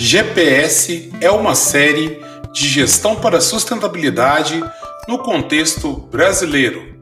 GPS 0.00 1.10
é 1.20 1.28
uma 1.28 1.56
série 1.56 2.20
de 2.52 2.68
gestão 2.68 3.16
para 3.16 3.40
sustentabilidade 3.40 4.62
no 5.08 5.18
contexto 5.18 5.92
brasileiro. 5.92 6.96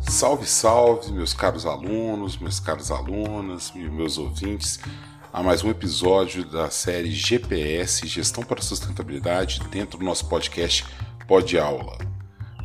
Salve, 0.00 0.46
salve, 0.46 1.12
meus 1.12 1.32
caros 1.32 1.64
alunos, 1.64 2.36
meus 2.38 2.58
caros 2.58 2.90
alunas, 2.90 3.70
meus 3.72 4.18
ouvintes, 4.18 4.80
a 5.34 5.42
mais 5.42 5.64
um 5.64 5.70
episódio 5.70 6.44
da 6.44 6.70
série 6.70 7.10
GPS 7.10 8.06
Gestão 8.06 8.44
para 8.44 8.62
Sustentabilidade 8.62 9.60
dentro 9.68 9.98
do 9.98 10.04
nosso 10.04 10.28
podcast 10.28 10.84
Pod 11.26 11.58
Aula. 11.58 11.98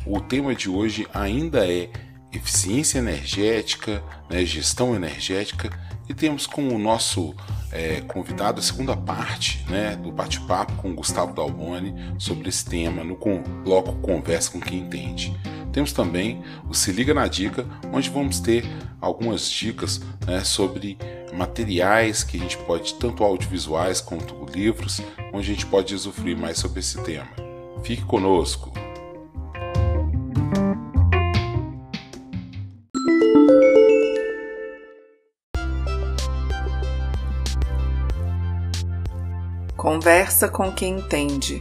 O 0.06 0.20
tema 0.20 0.54
de 0.54 0.70
hoje 0.70 1.04
ainda 1.12 1.68
é 1.68 1.90
eficiência 2.32 2.98
energética, 2.98 4.00
né, 4.30 4.44
gestão 4.44 4.94
energética 4.94 5.68
e 6.10 6.14
temos 6.14 6.44
como 6.44 6.76
nosso 6.76 7.32
é, 7.70 8.00
convidado 8.00 8.58
a 8.58 8.62
segunda 8.62 8.96
parte 8.96 9.64
né, 9.70 9.94
do 9.94 10.10
bate-papo 10.10 10.72
com 10.72 10.92
Gustavo 10.92 11.32
Dalboni 11.32 11.94
sobre 12.18 12.48
esse 12.48 12.64
tema 12.64 13.04
no 13.04 13.16
bloco 13.62 13.92
Conversa 14.00 14.50
com 14.50 14.58
quem 14.58 14.80
entende. 14.80 15.32
Temos 15.72 15.92
também 15.92 16.42
o 16.68 16.74
Se 16.74 16.90
Liga 16.90 17.14
na 17.14 17.28
Dica, 17.28 17.64
onde 17.92 18.10
vamos 18.10 18.40
ter 18.40 18.64
algumas 19.00 19.48
dicas 19.48 20.00
né, 20.26 20.42
sobre 20.42 20.98
materiais 21.32 22.24
que 22.24 22.38
a 22.38 22.40
gente 22.40 22.58
pode, 22.58 22.94
tanto 22.94 23.22
audiovisuais 23.22 24.00
quanto 24.00 24.34
livros, 24.52 25.00
onde 25.32 25.48
a 25.48 25.54
gente 25.54 25.66
pode 25.66 25.94
usufruir 25.94 26.36
mais 26.36 26.58
sobre 26.58 26.80
esse 26.80 27.00
tema. 27.02 27.28
Fique 27.84 28.02
conosco! 28.02 28.89
Conversa 39.80 40.46
com 40.46 40.70
quem 40.70 40.98
entende. 40.98 41.58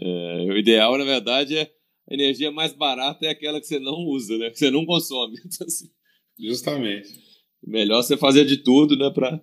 É, 0.00 0.46
o 0.48 0.56
ideal, 0.56 0.96
na 0.96 1.04
verdade, 1.04 1.58
é 1.58 1.70
a 2.10 2.14
energia 2.14 2.50
mais 2.50 2.72
barata 2.72 3.26
é 3.26 3.28
aquela 3.28 3.60
que 3.60 3.66
você 3.66 3.78
não 3.78 4.06
usa, 4.06 4.38
né? 4.38 4.48
Que 4.48 4.58
você 4.58 4.70
não 4.70 4.86
consome. 4.86 5.36
Então, 5.44 5.66
assim, 5.66 5.90
Justamente. 6.38 7.10
Melhor 7.62 8.02
você 8.02 8.16
fazer 8.16 8.46
de 8.46 8.56
tudo, 8.56 8.96
né? 8.96 9.10
Para 9.10 9.38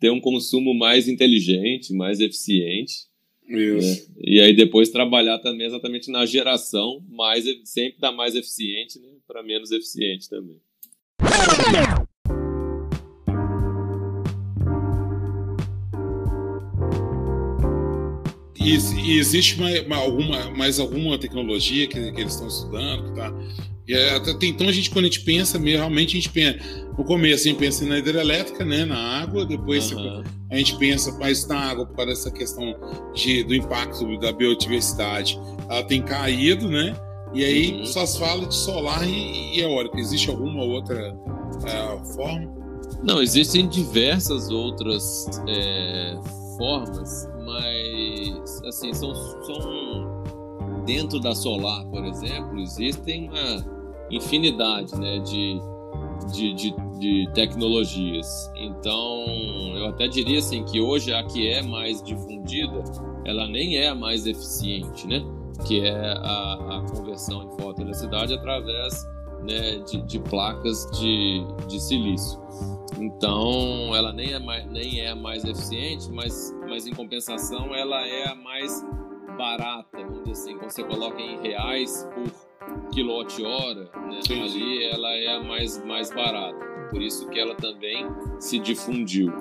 ter 0.00 0.08
um 0.08 0.22
consumo 0.22 0.72
mais 0.72 1.06
inteligente, 1.06 1.92
mais 1.92 2.18
eficiente. 2.18 2.94
Isso. 3.46 4.08
Né? 4.08 4.14
E 4.22 4.40
aí 4.40 4.56
depois 4.56 4.88
trabalhar 4.88 5.38
também 5.40 5.66
exatamente 5.66 6.10
na 6.10 6.24
geração, 6.24 7.04
mais, 7.10 7.44
sempre 7.64 8.00
da 8.00 8.10
mais 8.10 8.34
eficiente, 8.34 8.98
né? 8.98 9.08
Para 9.26 9.42
menos 9.42 9.70
eficiente 9.70 10.30
também. 10.30 10.58
E, 18.60 18.76
e 18.76 19.18
existe 19.18 19.58
mais, 19.58 19.86
mais, 19.86 20.02
alguma, 20.02 20.50
mais 20.50 20.78
alguma 20.78 21.18
tecnologia 21.18 21.86
que, 21.86 22.12
que 22.12 22.20
eles 22.20 22.34
estão 22.34 22.48
estudando? 22.48 23.14
Tá, 23.14 23.32
e 23.88 23.94
é, 23.94 24.16
até, 24.16 24.32
então 24.46 24.68
a 24.68 24.72
gente, 24.72 24.90
quando 24.90 25.06
a 25.06 25.08
gente 25.08 25.20
pensa, 25.20 25.58
realmente 25.58 26.10
a 26.10 26.20
gente 26.20 26.28
pensa, 26.28 26.58
no 26.98 27.02
começo 27.02 27.44
a 27.44 27.48
gente 27.48 27.58
pensa 27.58 27.86
na 27.86 27.98
hidrelétrica, 27.98 28.62
né, 28.62 28.84
na 28.84 28.98
água, 28.98 29.46
depois 29.46 29.90
uhum. 29.90 30.22
a 30.50 30.56
gente 30.56 30.76
pensa 30.76 31.10
mais 31.18 31.46
na 31.48 31.58
água 31.58 31.86
para 31.86 32.12
essa 32.12 32.30
questão 32.30 32.78
de, 33.14 33.42
do 33.44 33.54
impacto 33.54 34.18
da 34.18 34.30
biodiversidade. 34.30 35.40
Ela 35.70 35.82
tem 35.82 36.02
caído, 36.02 36.68
né? 36.68 36.94
E 37.34 37.44
aí 37.44 37.78
uhum. 37.78 37.86
só 37.86 38.06
se 38.06 38.18
fala 38.18 38.46
de 38.46 38.54
solar 38.54 39.06
e, 39.06 39.56
e 39.56 39.60
eólica. 39.60 39.98
Existe 39.98 40.30
alguma 40.30 40.62
outra 40.62 41.14
uh, 41.14 42.06
forma? 42.14 42.58
Não, 43.02 43.22
existem 43.22 43.68
diversas 43.68 44.50
outras 44.50 45.26
é, 45.46 46.18
formas, 46.56 47.28
mas 47.44 48.62
assim 48.64 48.92
são, 48.92 49.14
são 49.14 50.24
dentro 50.84 51.20
da 51.20 51.34
solar, 51.34 51.84
por 51.86 52.04
exemplo, 52.04 52.58
existem 52.58 53.28
uma 53.28 53.78
infinidade 54.10 54.98
né, 54.98 55.18
de, 55.18 55.60
de, 56.32 56.54
de, 56.54 56.74
de, 56.98 57.30
tecnologias. 57.34 58.50
Então, 58.56 59.26
eu 59.76 59.86
até 59.86 60.08
diria 60.08 60.38
assim 60.38 60.64
que 60.64 60.80
hoje 60.80 61.12
a 61.12 61.22
que 61.24 61.48
é 61.48 61.62
mais 61.62 62.02
difundida, 62.02 62.82
ela 63.24 63.46
nem 63.46 63.76
é 63.76 63.88
a 63.88 63.94
mais 63.94 64.26
eficiente, 64.26 65.06
né? 65.06 65.22
Que 65.66 65.80
é 65.80 65.92
a, 65.92 66.78
a 66.78 66.84
conversão 66.90 67.42
em 67.44 67.50
fotoeletricidade 67.50 68.34
através 68.34 69.06
né, 69.42 69.78
de, 69.78 70.02
de, 70.02 70.18
placas 70.20 70.88
de, 70.98 71.44
de 71.66 71.80
silício. 71.80 72.40
Então, 72.98 73.94
ela 73.94 74.12
nem 74.12 74.32
é, 74.32 74.38
mais, 74.38 74.66
nem 74.66 75.00
é 75.00 75.10
a 75.10 75.16
mais 75.16 75.44
eficiente, 75.44 76.10
mas, 76.10 76.54
mas 76.68 76.86
em 76.86 76.92
compensação, 76.92 77.74
ela 77.74 78.06
é 78.06 78.28
a 78.28 78.34
mais 78.34 78.84
barata, 79.36 79.98
vamos 79.98 80.24
dizer 80.24 80.32
assim, 80.32 80.58
quando 80.58 80.70
você 80.70 80.82
coloca 80.82 81.20
em 81.20 81.40
reais 81.40 82.08
por 82.12 82.90
quilowatt-hora, 82.92 83.84
né? 83.84 84.20
ali 84.30 84.84
ela 84.84 85.12
é 85.14 85.36
a 85.36 85.42
mais, 85.42 85.84
mais 85.84 86.10
barata. 86.10 86.66
Por 86.90 87.02
isso 87.02 87.28
que 87.28 87.38
ela 87.38 87.54
também 87.54 88.06
se 88.40 88.58
difundiu. 88.58 89.32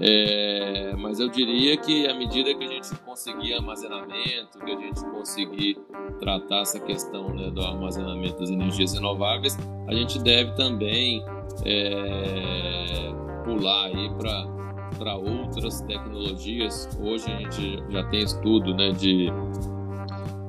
É, 0.00 0.94
mas 0.96 1.18
eu 1.18 1.28
diria 1.28 1.76
que 1.76 2.06
à 2.06 2.14
medida 2.14 2.54
que 2.54 2.64
a 2.64 2.68
gente 2.68 2.94
conseguir 3.00 3.54
armazenamento, 3.54 4.58
que 4.64 4.70
a 4.70 4.78
gente 4.78 5.04
conseguir 5.06 5.78
tratar 6.20 6.60
essa 6.60 6.78
questão 6.78 7.34
né, 7.34 7.50
do 7.50 7.60
armazenamento 7.62 8.38
das 8.38 8.50
energias 8.50 8.92
renováveis, 8.92 9.56
a 9.88 9.94
gente 9.94 10.18
deve 10.20 10.52
também 10.54 11.24
é, 11.64 13.12
pular 13.44 13.86
aí 13.86 14.10
para 14.98 15.16
outras 15.16 15.80
tecnologias. 15.82 16.88
Hoje 17.00 17.24
a 17.32 17.36
gente 17.38 17.82
já 17.90 18.04
tem 18.04 18.20
estudo 18.20 18.74
né, 18.74 18.92
de 18.92 19.32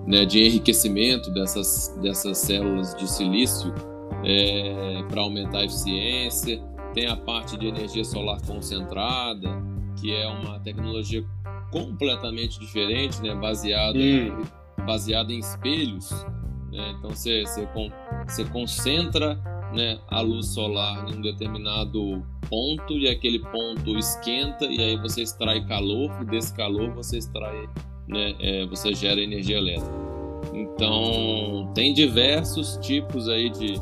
né, 0.09 0.25
de 0.25 0.43
enriquecimento 0.43 1.31
dessas, 1.31 1.95
dessas 2.01 2.39
células 2.39 2.95
de 2.95 3.07
silício 3.07 3.71
é, 4.23 5.03
para 5.07 5.21
aumentar 5.21 5.59
a 5.59 5.65
eficiência. 5.65 6.59
Tem 6.99 7.07
a 7.07 7.15
parte 7.15 7.55
de 7.55 7.65
energia 7.65 8.03
solar 8.03 8.41
concentrada, 8.45 9.47
que 10.01 10.13
é 10.13 10.27
uma 10.27 10.59
tecnologia 10.59 11.23
completamente 11.71 12.59
diferente, 12.59 13.21
né, 13.21 13.33
baseada, 13.33 13.97
hum. 13.97 14.43
baseada 14.85 15.31
em 15.31 15.39
espelhos. 15.39 16.11
Né? 16.69 16.93
Então 16.97 17.11
você, 17.11 17.45
você, 17.45 17.69
você 18.27 18.43
concentra 18.43 19.35
né, 19.73 19.97
a 20.09 20.19
luz 20.19 20.47
solar 20.47 21.07
em 21.07 21.19
um 21.19 21.21
determinado 21.21 22.21
ponto 22.49 22.91
e 22.91 23.07
aquele 23.07 23.39
ponto 23.39 23.97
esquenta 23.97 24.65
e 24.65 24.83
aí 24.83 24.97
você 24.97 25.21
extrai 25.21 25.65
calor 25.65 26.11
e 26.21 26.25
desse 26.25 26.53
calor 26.53 26.91
você 26.91 27.19
extrai 27.19 27.65
né, 28.09 28.35
é, 28.41 28.65
você 28.65 28.93
gera 28.93 29.21
energia 29.21 29.57
elétrica. 29.57 29.89
Então, 30.53 31.71
tem 31.73 31.93
diversos 31.93 32.75
tipos 32.81 33.29
aí 33.29 33.49
de, 33.49 33.75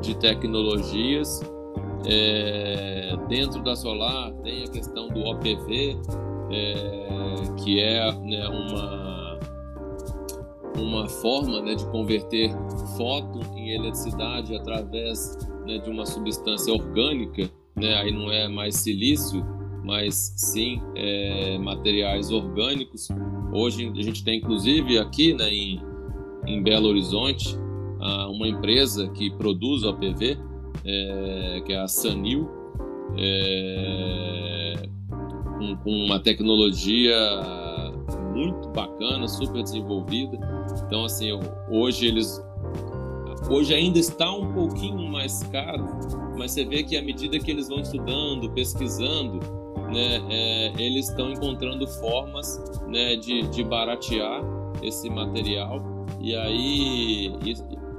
de 0.00 0.18
tecnologias. 0.18 1.42
É, 2.06 3.16
dentro 3.28 3.62
da 3.62 3.74
solar 3.74 4.32
tem 4.42 4.64
a 4.64 4.68
questão 4.68 5.08
do 5.08 5.20
OPV, 5.20 5.96
é, 6.50 7.62
que 7.62 7.80
é 7.80 8.12
né, 8.12 8.46
uma, 8.48 9.38
uma 10.78 11.08
forma 11.08 11.62
né, 11.62 11.74
de 11.74 11.86
converter 11.86 12.50
foto 12.96 13.40
em 13.56 13.70
eletricidade 13.70 14.54
através 14.54 15.38
né, 15.66 15.78
de 15.78 15.88
uma 15.88 16.04
substância 16.04 16.72
orgânica, 16.72 17.50
né, 17.74 17.94
aí 17.96 18.12
não 18.12 18.30
é 18.30 18.48
mais 18.48 18.76
silício, 18.76 19.44
mas 19.82 20.34
sim 20.36 20.82
é, 20.94 21.56
materiais 21.58 22.30
orgânicos. 22.30 23.08
Hoje 23.52 23.90
a 23.96 24.02
gente 24.02 24.22
tem 24.22 24.38
inclusive 24.38 24.98
aqui 24.98 25.32
né, 25.32 25.48
em, 25.50 25.80
em 26.46 26.62
Belo 26.62 26.88
Horizonte 26.88 27.58
uma 28.28 28.46
empresa 28.46 29.08
que 29.08 29.30
produz 29.30 29.82
OPV, 29.82 30.36
é, 30.84 31.62
que 31.64 31.72
é 31.72 31.80
a 31.80 31.88
Sanil, 31.88 32.48
é, 33.16 34.74
com, 35.58 35.76
com 35.76 35.90
uma 35.90 36.18
tecnologia 36.18 37.14
muito 38.34 38.68
bacana, 38.70 39.28
super 39.28 39.62
desenvolvida. 39.62 40.38
Então 40.86 41.04
assim, 41.04 41.28
hoje 41.70 42.06
eles 42.06 42.42
hoje 43.48 43.74
ainda 43.74 43.98
está 43.98 44.30
um 44.32 44.52
pouquinho 44.52 45.08
mais 45.10 45.42
caro, 45.44 45.84
mas 46.36 46.52
você 46.52 46.64
vê 46.64 46.82
que 46.82 46.96
à 46.96 47.02
medida 47.02 47.38
que 47.38 47.50
eles 47.50 47.68
vão 47.68 47.80
estudando, 47.80 48.50
pesquisando, 48.50 49.40
né, 49.92 50.22
é, 50.30 50.72
eles 50.78 51.08
estão 51.08 51.30
encontrando 51.30 51.86
formas 51.86 52.62
né, 52.88 53.16
de, 53.16 53.42
de 53.48 53.62
baratear 53.62 54.42
esse 54.82 55.08
material 55.08 55.82
e 56.20 56.34
aí 56.34 57.32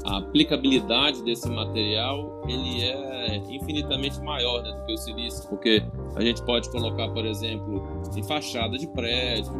a 0.05 0.17
aplicabilidade 0.17 1.23
desse 1.23 1.49
material 1.49 2.43
ele 2.47 2.83
é 2.83 3.37
infinitamente 3.49 4.19
maior 4.21 4.61
né, 4.61 4.71
do 4.71 4.85
que 4.85 4.93
o 4.93 4.97
silício, 4.97 5.49
porque 5.49 5.83
a 6.15 6.21
gente 6.21 6.41
pode 6.43 6.69
colocar, 6.69 7.09
por 7.09 7.25
exemplo, 7.25 7.83
em 8.15 8.23
fachada 8.23 8.77
de 8.77 8.87
prédio, 8.87 9.53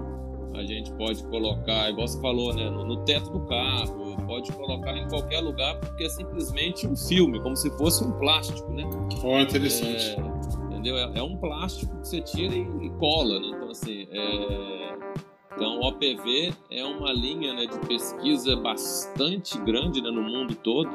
a 0.54 0.64
gente 0.64 0.92
pode 0.94 1.24
colocar, 1.26 1.90
igual 1.90 2.08
você 2.08 2.20
falou, 2.22 2.54
né, 2.54 2.70
no, 2.70 2.86
no 2.86 3.04
teto 3.04 3.30
do 3.32 3.42
carro, 3.42 4.16
pode 4.26 4.52
colocar 4.54 4.96
em 4.96 5.08
qualquer 5.08 5.40
lugar, 5.40 5.80
porque 5.80 6.04
é 6.04 6.10
simplesmente 6.10 6.88
um 6.88 6.96
filme, 6.96 7.40
como 7.42 7.56
se 7.56 7.70
fosse 7.72 8.04
um 8.04 8.12
plástico, 8.14 8.72
né? 8.72 8.84
Oh, 9.24 9.40
interessante. 9.40 10.16
É, 10.18 10.66
entendeu? 10.68 10.98
É, 10.98 11.20
é, 11.20 11.24
um 11.24 11.38
plástico 11.38 11.96
que 12.02 12.08
você 12.08 12.22
tira 12.22 12.56
e, 12.56 12.62
e 12.62 12.90
cola, 12.92 13.40
né? 13.40 13.48
Então, 13.48 13.70
assim, 13.70 14.08
é, 14.12 14.85
então, 15.56 15.80
o 15.80 15.88
OPV 15.88 16.54
é 16.70 16.84
uma 16.84 17.14
linha 17.14 17.54
né, 17.54 17.66
de 17.66 17.80
pesquisa 17.88 18.58
bastante 18.58 19.58
grande 19.60 20.02
né, 20.02 20.12
no 20.12 20.22
mundo 20.22 20.54
todo. 20.54 20.90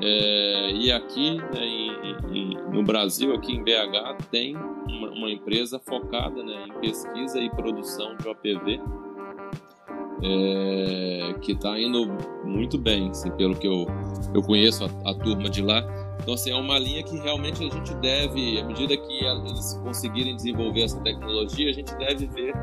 É, 0.00 0.70
e 0.72 0.90
aqui 0.90 1.36
né, 1.36 1.64
em, 1.64 2.16
em, 2.32 2.54
no 2.72 2.82
Brasil, 2.82 3.34
aqui 3.34 3.52
em 3.52 3.62
BH, 3.62 4.24
tem 4.30 4.56
uma, 4.56 5.10
uma 5.10 5.30
empresa 5.30 5.78
focada 5.78 6.42
né, 6.42 6.64
em 6.66 6.80
pesquisa 6.80 7.38
e 7.38 7.50
produção 7.50 8.16
de 8.16 8.26
OPV, 8.26 8.80
é, 10.22 11.34
que 11.42 11.52
está 11.52 11.78
indo 11.78 12.06
muito 12.44 12.78
bem, 12.78 13.10
assim, 13.10 13.30
pelo 13.32 13.54
que 13.54 13.66
eu, 13.66 13.86
eu 14.34 14.42
conheço 14.42 14.84
a, 14.84 15.10
a 15.10 15.14
turma 15.14 15.50
de 15.50 15.62
lá. 15.62 15.84
Então, 16.22 16.34
assim, 16.34 16.50
é 16.50 16.56
uma 16.56 16.78
linha 16.78 17.02
que 17.02 17.18
realmente 17.18 17.66
a 17.66 17.70
gente 17.70 17.92
deve, 17.94 18.60
à 18.60 18.64
medida 18.64 18.96
que 18.96 19.24
eles 19.24 19.74
conseguirem 19.82 20.36
desenvolver 20.36 20.82
essa 20.82 21.00
tecnologia, 21.00 21.68
a 21.68 21.72
gente 21.72 21.92
deve 21.96 22.26
ver 22.26 22.54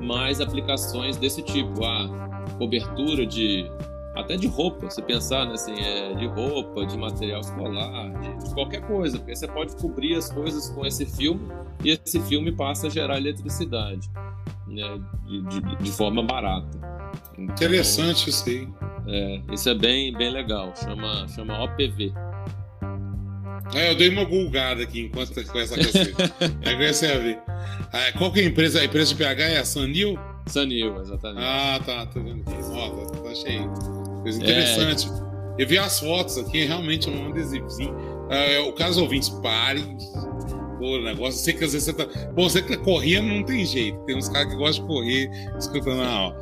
mais 0.00 0.40
aplicações 0.40 1.16
desse 1.16 1.42
tipo. 1.42 1.82
A 1.84 2.26
cobertura 2.58 3.26
de 3.26 3.70
até 4.14 4.34
de 4.36 4.46
roupa, 4.46 4.88
você 4.90 5.02
pensar, 5.02 5.44
né, 5.44 5.52
assim, 5.52 5.74
é, 5.74 6.14
de 6.14 6.26
roupa, 6.26 6.86
de 6.86 6.96
material 6.96 7.40
escolar, 7.40 8.10
de, 8.20 8.44
de, 8.44 8.54
qualquer 8.54 8.80
coisa, 8.86 9.18
porque 9.18 9.36
você 9.36 9.46
pode 9.46 9.76
cobrir 9.76 10.16
as 10.16 10.32
coisas 10.32 10.70
com 10.70 10.86
esse 10.86 11.04
filme 11.04 11.48
e 11.84 11.90
esse 11.90 12.18
filme 12.20 12.50
passa 12.50 12.86
a 12.86 12.90
gerar 12.90 13.18
eletricidade, 13.18 14.10
né, 14.66 14.98
de, 15.26 15.42
de, 15.42 15.76
de 15.76 15.92
forma 15.92 16.22
barata. 16.22 16.78
Então, 17.34 17.44
Interessante 17.54 18.30
isso 18.30 18.48
aí. 18.48 18.68
É, 19.06 19.42
isso 19.52 19.68
é 19.68 19.74
bem, 19.74 20.12
bem 20.14 20.30
legal, 20.30 20.72
chama, 20.74 21.28
chama 21.28 21.62
OPV. 21.62 22.12
É, 23.74 23.90
eu 23.90 23.94
dei 23.94 24.08
uma 24.08 24.24
bulgada 24.24 24.82
aqui 24.82 25.00
enquanto 25.00 25.34
com 25.34 25.58
essa 25.58 25.74
é 25.74 25.78
que 25.78 26.92
você 26.92 27.06
a 27.06 27.18
ver. 27.18 27.38
Ah, 27.92 28.12
qual 28.16 28.32
que 28.32 28.40
é 28.40 28.42
a 28.44 28.46
empresa? 28.46 28.80
A 28.80 28.84
empresa 28.84 29.08
de 29.08 29.16
PH 29.16 29.44
é 29.44 29.58
a 29.58 29.64
Sanil? 29.64 30.18
Sanil, 30.46 31.00
exatamente. 31.00 31.44
Ah, 31.44 31.80
tá, 31.84 32.06
tô 32.06 32.20
vendo 32.22 32.42
aqui. 32.46 32.62
Nossa, 32.68 33.22
tá 33.22 33.34
cheio. 33.34 33.68
Coisa 34.22 34.42
interessante. 34.42 35.08
É. 35.08 35.62
Eu 35.62 35.66
vi 35.66 35.78
as 35.78 35.98
fotos 36.00 36.38
aqui, 36.38 36.64
realmente 36.64 37.08
é 37.08 37.12
um 37.12 37.30
adesivozinho. 37.30 37.94
É, 38.30 38.60
o 38.60 38.72
caso 38.72 39.02
ouvintes, 39.02 39.28
parem. 39.28 39.96
Pô, 40.78 40.98
negócio, 40.98 41.40
sei 41.40 41.54
que 41.54 41.64
às 41.64 41.72
vezes 41.72 41.84
você 41.84 41.92
tá. 41.92 42.06
Pô, 42.34 42.48
você 42.48 42.60
que 42.60 42.76
tá 42.76 42.82
correndo 42.82 43.28
não 43.28 43.42
tem 43.42 43.64
jeito. 43.64 43.98
Tem 44.04 44.16
uns 44.16 44.28
caras 44.28 44.52
que 44.52 44.56
gostam 44.56 44.86
de 44.86 44.92
correr 44.92 45.30
escutando 45.58 46.02
a 46.02 46.28
ó. 46.28 46.34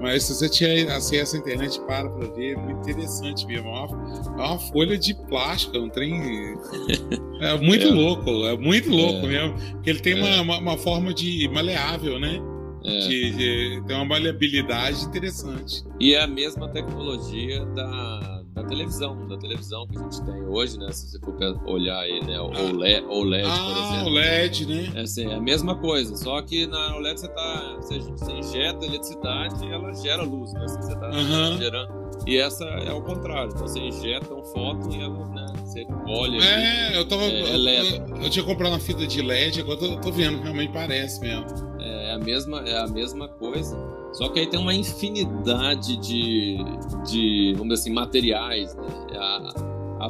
Mas 0.00 0.24
se 0.24 0.34
você 0.34 0.48
tiver 0.48 0.90
acesso 0.90 1.36
à 1.36 1.38
internet, 1.38 1.80
para 1.86 2.08
para 2.08 2.26
ver, 2.28 2.52
é 2.52 2.56
muito 2.56 2.80
interessante 2.80 3.46
mesmo. 3.46 3.68
É 3.68 3.72
uma, 3.72 4.24
é 4.26 4.46
uma 4.46 4.58
folha 4.58 4.98
de 4.98 5.14
plástico, 5.14 5.76
é 5.76 5.80
um 5.80 5.88
trem. 5.88 6.14
É 7.40 7.58
muito 7.58 7.88
é. 7.88 7.90
louco, 7.90 8.30
é 8.46 8.56
muito 8.56 8.88
louco 8.88 9.26
é. 9.26 9.28
mesmo. 9.28 9.54
Porque 9.72 9.90
ele 9.90 9.98
tem 9.98 10.14
uma, 10.14 10.40
uma, 10.40 10.58
uma, 10.58 10.78
forma 10.78 11.12
de 11.12 11.46
maleável, 11.48 12.18
né? 12.18 12.40
É. 12.84 12.98
De, 13.00 13.30
de, 13.32 13.82
tem 13.86 13.96
uma 13.96 14.04
maleabilidade 14.04 15.04
interessante. 15.04 15.84
E 16.00 16.14
é 16.14 16.22
a 16.22 16.26
mesma 16.26 16.68
tecnologia 16.68 17.64
da, 17.66 18.33
da 18.54 18.62
televisão, 18.62 19.26
da 19.26 19.36
televisão 19.36 19.86
que 19.88 19.98
a 19.98 20.02
gente 20.02 20.24
tem 20.24 20.46
hoje, 20.46 20.78
né? 20.78 20.90
Se 20.92 21.08
você 21.08 21.18
for 21.18 21.34
olhar 21.66 21.98
aí, 21.98 22.24
né? 22.24 22.40
O 22.40 22.52
ah. 22.54 22.62
OLED, 22.62 23.06
OLED 23.06 23.48
ah, 23.48 23.56
por 23.56 23.82
exemplo. 23.82 24.12
OLED, 24.12 24.66
né? 24.66 24.92
É, 24.94 25.00
assim, 25.00 25.26
é 25.28 25.34
a 25.34 25.40
mesma 25.40 25.74
coisa, 25.76 26.16
só 26.16 26.40
que 26.40 26.66
na 26.66 26.96
OLED 26.96 27.20
você 27.20 27.28
tá. 27.28 27.76
Você, 27.76 27.98
você 27.98 28.32
injeta 28.32 28.86
eletricidade 28.86 29.64
e 29.64 29.72
ela 29.72 29.92
gera 29.94 30.22
luz, 30.22 30.52
né? 30.52 30.64
Assim, 30.64 30.80
você 30.80 30.94
tá 30.94 31.10
uhum. 31.10 31.58
gerando. 31.58 32.04
E 32.26 32.38
essa 32.38 32.64
é 32.64 32.92
o 32.92 33.02
contrário. 33.02 33.50
Então 33.52 33.66
você 33.66 33.80
injeta 33.80 34.32
um 34.32 34.44
fóton 34.44 34.90
e 34.92 35.02
ela, 35.02 35.26
né? 35.28 35.46
Você 35.64 35.84
olha. 36.06 36.38
É, 36.38 36.86
ali, 36.86 36.96
eu 36.96 37.08
tava. 37.08 37.24
É, 37.24 37.56
eu, 37.56 38.16
eu, 38.22 38.30
tinha 38.30 38.44
comprado 38.44 38.70
uma 38.72 38.80
fita 38.80 39.04
de 39.04 39.20
LED, 39.20 39.60
agora 39.60 39.80
eu 39.80 39.96
tô, 39.96 40.00
tô 40.00 40.12
vendo, 40.12 40.40
realmente 40.40 40.72
parece 40.72 41.20
mesmo. 41.20 41.46
É, 41.80 42.10
é 42.10 42.12
a 42.12 42.18
mesma, 42.18 42.60
é 42.60 42.78
a 42.78 42.86
mesma 42.86 43.26
coisa. 43.28 43.76
Só 44.14 44.28
que 44.28 44.40
aí 44.40 44.46
tem 44.46 44.58
uma 44.58 44.72
infinidade 44.72 45.96
de, 45.96 46.58
de 47.04 47.52
vamos 47.56 47.74
dizer 47.74 47.80
assim, 47.80 47.92
materiais, 47.92 48.74
né? 48.74 48.86
A, 49.16 49.52
a, 50.00 50.06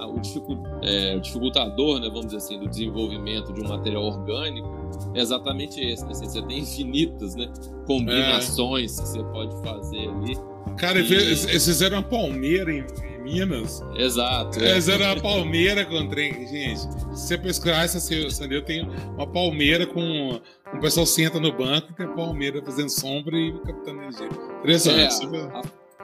a, 0.00 0.06
o, 0.06 0.18
dificult, 0.20 0.60
é, 0.82 1.16
o, 1.16 1.20
dificultador, 1.20 2.00
né, 2.00 2.08
vamos 2.08 2.26
dizer 2.26 2.38
assim, 2.38 2.58
do 2.58 2.68
desenvolvimento 2.68 3.52
de 3.52 3.60
um 3.60 3.68
material 3.68 4.04
orgânico 4.04 4.68
é 5.14 5.20
exatamente 5.20 5.80
esse. 5.80 6.04
Né? 6.04 6.10
Assim, 6.10 6.26
você 6.26 6.42
tem 6.42 6.58
infinitas 6.58 7.36
né, 7.36 7.50
combinações 7.86 8.98
é. 8.98 9.02
que 9.02 9.08
você 9.08 9.22
pode 9.24 9.62
fazer 9.62 10.08
ali. 10.08 10.49
Cara, 10.80 10.98
e... 10.98 11.12
eles 11.12 11.44
fizeram 11.44 11.98
uma 11.98 12.02
palmeira 12.02 12.72
em, 12.72 12.84
Minas. 13.22 13.82
Exato. 13.94 14.58
É. 14.58 14.70
Eles 14.70 14.86
fizeram 14.86 15.04
uma 15.12 15.20
palmeira 15.20 15.84
com 15.84 16.08
trem. 16.08 16.46
Gente, 16.46 16.80
se 16.80 17.06
você 17.10 17.38
pesquisar 17.38 17.84
essa 17.84 18.14
eu 18.50 18.62
tem 18.62 18.88
uma 19.14 19.26
palmeira 19.26 19.86
com. 19.86 20.40
O 20.72 20.80
pessoal 20.80 21.04
senta 21.04 21.38
no 21.38 21.52
banco 21.52 21.88
e 21.90 21.94
tem 21.94 22.06
a 22.06 22.08
palmeira 22.08 22.62
fazendo 22.62 22.88
sombra 22.88 23.36
e 23.36 23.52
captando 23.60 24.00
energia. 24.00 24.28
Interessante. 24.60 25.36
É, 25.36 25.40
a, 25.40 25.62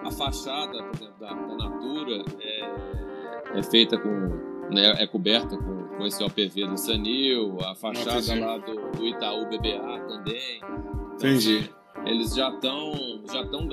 a, 0.09 0.11
fachada, 0.11 0.83
por 0.83 0.95
exemplo, 0.95 1.21
da, 1.21 1.33
da 1.33 1.57
Natura 1.57 2.25
é, 2.41 3.59
é 3.59 3.63
feita 3.63 3.97
com. 3.97 4.57
Né, 4.71 4.95
é 4.99 5.07
coberta 5.07 5.57
com, 5.57 5.85
com 5.97 6.07
esse 6.07 6.23
OPV 6.25 6.67
do 6.67 6.77
Sanil, 6.77 7.57
a 7.61 7.75
fachada 7.77 8.35
lá 8.35 8.59
do, 8.59 8.91
do 8.91 9.07
Itaú 9.07 9.47
BBA 9.47 10.01
também. 10.09 10.57
Então, 10.59 11.31
Entendi. 11.31 11.71
Eles 12.07 12.35
já 12.35 12.49
estão 12.49 12.93
já 13.33 13.43
estão 13.43 13.69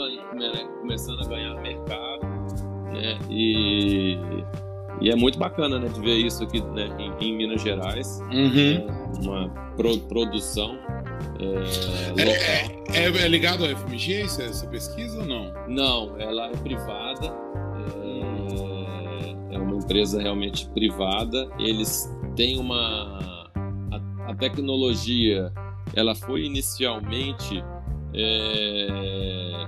começando 0.81 1.21
a 1.21 1.27
ganhar 1.27 1.62
mercado, 1.62 2.25
né? 2.91 3.19
E, 3.30 4.18
e 5.01 5.09
é 5.09 5.15
muito 5.15 5.38
bacana, 5.38 5.80
né, 5.80 5.88
de 5.88 6.00
ver 6.00 6.18
isso 6.18 6.44
aqui 6.44 6.62
né, 6.62 6.89
em, 6.97 7.25
em 7.25 7.38
Minas 7.38 7.62
Gerais, 7.62 8.19
uhum. 8.31 8.53
né, 8.53 8.88
uma 9.24 9.50
pro, 9.75 9.97
produção 10.00 10.77
é, 11.39 12.21
é, 12.21 12.25
local. 12.25 12.83
É, 12.94 13.00
é, 13.00 13.25
é, 13.25 13.27
ligado 13.27 13.65
ao 13.65 13.69
FMG 13.75 14.21
essa, 14.21 14.44
essa, 14.44 14.68
pesquisa 14.68 15.19
ou 15.19 15.25
não? 15.25 15.53
Não, 15.68 16.19
ela 16.19 16.47
é 16.47 16.56
privada. 16.57 17.33
É, 19.51 19.56
é 19.56 19.59
uma 19.59 19.75
empresa 19.75 20.21
realmente 20.21 20.68
privada. 20.69 21.49
Eles 21.59 22.09
têm 22.35 22.59
uma 22.59 23.47
a, 23.92 24.31
a 24.31 24.35
tecnologia. 24.35 25.52
Ela 25.95 26.16
foi 26.16 26.45
inicialmente 26.45 27.63
é, 28.14 29.66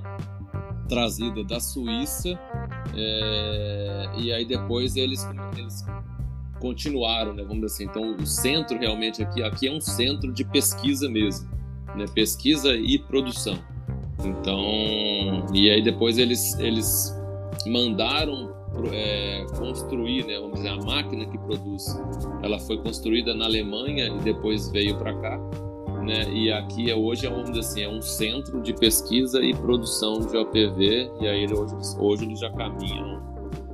trazida 0.87 1.43
da 1.43 1.59
Suíça 1.59 2.39
é, 2.95 4.09
e 4.17 4.31
aí 4.31 4.45
depois 4.45 4.95
eles, 4.95 5.27
eles 5.57 5.85
continuaram, 6.59 7.33
né, 7.33 7.43
vamos 7.43 7.61
dizer 7.61 7.65
assim. 7.65 7.83
Então 7.85 8.15
o 8.15 8.25
centro 8.25 8.77
realmente 8.77 9.21
aqui, 9.21 9.43
aqui 9.43 9.67
é 9.67 9.71
um 9.71 9.81
centro 9.81 10.31
de 10.31 10.43
pesquisa 10.43 11.09
mesmo, 11.09 11.49
né, 11.95 12.05
pesquisa 12.13 12.75
e 12.75 12.99
produção. 12.99 13.57
Então 14.23 15.45
e 15.53 15.69
aí 15.69 15.81
depois 15.81 16.17
eles 16.17 16.57
eles 16.59 17.13
mandaram 17.67 18.53
é, 18.91 19.45
construir, 19.57 20.25
né, 20.25 20.37
vamos 20.39 20.55
dizer, 20.55 20.69
a 20.69 20.77
máquina 20.77 21.25
que 21.25 21.37
produz, 21.39 21.85
ela 22.43 22.59
foi 22.59 22.77
construída 22.77 23.33
na 23.33 23.45
Alemanha 23.45 24.07
e 24.07 24.19
depois 24.19 24.69
veio 24.69 24.97
para 24.97 25.13
cá 25.15 25.64
né? 26.05 26.31
E 26.31 26.51
aqui 26.51 26.89
é, 26.89 26.95
hoje 26.95 27.25
é 27.25 27.29
um, 27.29 27.41
assim, 27.57 27.81
é 27.81 27.89
um 27.89 28.01
centro 28.01 28.61
de 28.61 28.73
pesquisa 28.73 29.43
e 29.43 29.53
produção 29.53 30.19
de 30.19 30.37
OPV, 30.37 31.11
e 31.19 31.27
aí 31.27 31.45
hoje, 31.51 31.75
hoje 31.99 32.25
eles 32.25 32.39
já 32.39 32.51
caminham 32.51 33.21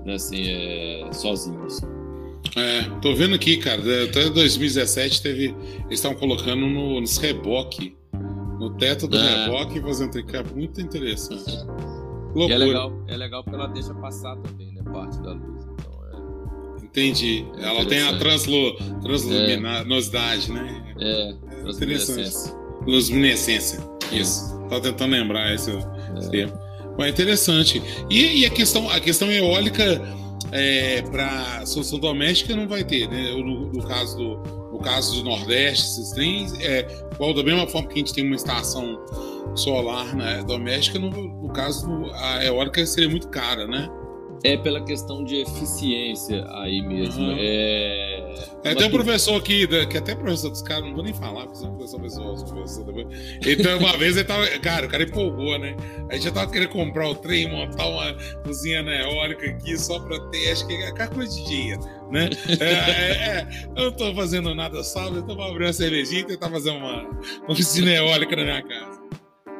né, 0.05 0.13
assim, 0.13 0.43
é, 0.47 1.09
sozinhos. 1.11 1.81
É, 2.55 2.83
tô 3.01 3.13
vendo 3.13 3.35
aqui, 3.35 3.57
cara, 3.57 3.81
é, 3.81 4.05
até 4.05 4.29
2017 4.29 5.21
teve. 5.21 5.55
Eles 5.85 5.91
estavam 5.91 6.17
colocando 6.17 6.65
no, 6.67 6.99
nos 6.99 7.17
reboque, 7.17 7.95
no 8.59 8.71
teto 8.77 9.07
do 9.07 9.17
é. 9.17 9.45
reboque, 9.45 9.79
fazendo 9.81 10.19
é 10.19 10.43
muito 10.53 10.81
interessante. 10.81 11.51
Loucura. 12.33 12.49
E 12.49 12.51
é 12.51 12.57
legal, 12.57 13.03
é 13.07 13.17
legal 13.17 13.43
porque 13.43 13.57
ela 13.57 13.67
deixa 13.67 13.93
passar 13.95 14.35
também, 14.37 14.73
né? 14.73 14.81
Parte 14.91 15.21
da 15.21 15.33
luz. 15.33 15.60
É. 16.95 16.99
Entendi. 16.99 17.45
Ela 17.59 17.85
tem 17.85 18.01
a 18.01 18.17
translu, 18.17 18.75
transluminosidade, 19.01 20.51
né? 20.51 20.95
É, 20.99 21.33
transluminescência. 21.61 22.53
Luminescência. 22.85 23.79
Isso. 24.11 24.59
Tava 24.69 24.81
tentando 24.81 25.11
lembrar 25.11 25.53
esse 25.53 25.71
é. 25.71 26.29
termo. 26.29 26.53
É 26.99 27.09
interessante. 27.09 27.81
E, 28.09 28.41
e, 28.41 28.45
a, 28.45 28.49
questão, 28.49 28.89
a 28.89 28.99
questão 28.99 29.31
eólica 29.31 30.01
é, 30.51 31.01
para 31.03 31.65
solução 31.65 31.97
doméstica 31.97 32.55
não 32.55 32.67
vai 32.67 32.83
ter, 32.83 33.07
né? 33.07 33.31
No, 33.31 33.71
no, 33.71 33.83
caso 33.87 34.17
do, 34.17 34.71
no 34.71 34.79
caso 34.79 35.15
do 35.15 35.23
Nordeste, 35.23 35.85
esses 35.85 36.11
trens, 36.11 36.53
é, 36.59 36.85
igual 37.13 37.33
da 37.33 37.43
mesma 37.43 37.65
forma 37.67 37.87
que 37.87 37.95
a 37.95 37.97
gente 37.97 38.13
tem 38.13 38.25
uma 38.25 38.35
estação 38.35 38.99
solar 39.55 40.15
né, 40.15 40.43
doméstica, 40.45 40.99
no, 40.99 41.09
no 41.09 41.49
caso 41.49 41.87
a 42.13 42.45
eólica 42.45 42.85
seria 42.85 43.09
muito 43.09 43.27
cara, 43.29 43.65
né? 43.67 43.89
É 44.43 44.57
pela 44.57 44.83
questão 44.83 45.23
de 45.23 45.41
eficiência 45.41 46.43
aí 46.49 46.81
mesmo. 46.81 47.23
Uhum. 47.23 47.35
É... 47.37 48.33
é 48.63 48.75
tem 48.75 48.87
um 48.87 48.91
professor 48.91 49.35
aqui, 49.35 49.67
que 49.87 49.97
até 49.97 50.15
professor 50.15 50.49
dos 50.49 50.63
caras, 50.63 50.85
não 50.85 50.95
vou 50.95 51.03
nem 51.03 51.13
falar, 51.13 51.43
porque 51.43 51.59
são 51.59 51.75
professor 51.75 52.01
pessoal, 52.01 52.45
professor 52.45 52.85
depois. 52.85 53.07
Então, 53.45 53.77
uma 53.77 53.95
vez 53.97 54.17
ele 54.17 54.25
tava. 54.25 54.47
Cara, 54.59 54.87
o 54.87 54.89
cara 54.89 55.03
empolgou, 55.03 55.59
né? 55.59 55.75
A 56.09 56.15
gente 56.15 56.23
já 56.23 56.31
tava 56.31 56.51
querendo 56.51 56.69
comprar 56.69 57.07
o 57.07 57.15
trem, 57.15 57.49
montar 57.49 57.87
uma 57.87 58.15
cozinha 58.43 58.81
eólica 58.81 59.45
aqui 59.45 59.77
só 59.77 59.99
pra 59.99 60.19
ter, 60.29 60.51
acho 60.51 60.65
que 60.65 60.73
é 60.73 60.87
aquela 60.87 61.09
coisa 61.09 61.35
de 61.35 61.45
dia, 61.45 61.77
né? 62.11 62.29
É, 62.59 62.63
é, 62.63 63.27
é, 63.27 63.47
eu 63.75 63.85
não 63.85 63.91
tô 63.91 64.13
fazendo 64.15 64.55
nada 64.55 64.83
sábado, 64.83 65.19
então 65.19 65.35
vou 65.35 65.45
abrir 65.45 65.65
uma 65.65 65.73
cervejinha 65.73 66.21
e 66.21 66.25
tentar 66.25 66.49
fazer 66.49 66.71
uma 66.71 67.07
oficina 67.47 67.91
eólica 67.91 68.35
na 68.35 68.43
minha 68.43 68.61
casa. 68.63 69.01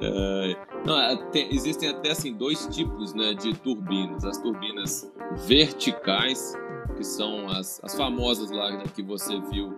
É, 0.01 0.70
não, 0.85 0.95
até, 0.95 1.47
existem 1.51 1.89
até 1.89 2.11
assim 2.11 2.33
dois 2.33 2.67
tipos 2.67 3.13
né, 3.13 3.33
de 3.33 3.53
turbinas. 3.53 4.25
As 4.25 4.38
turbinas 4.38 5.11
verticais, 5.45 6.53
que 6.95 7.03
são 7.03 7.50
as, 7.50 7.79
as 7.83 7.95
famosas 7.95 8.50
lá 8.51 8.71
né, 8.71 8.83
que 8.93 9.03
você 9.03 9.39
viu 9.51 9.73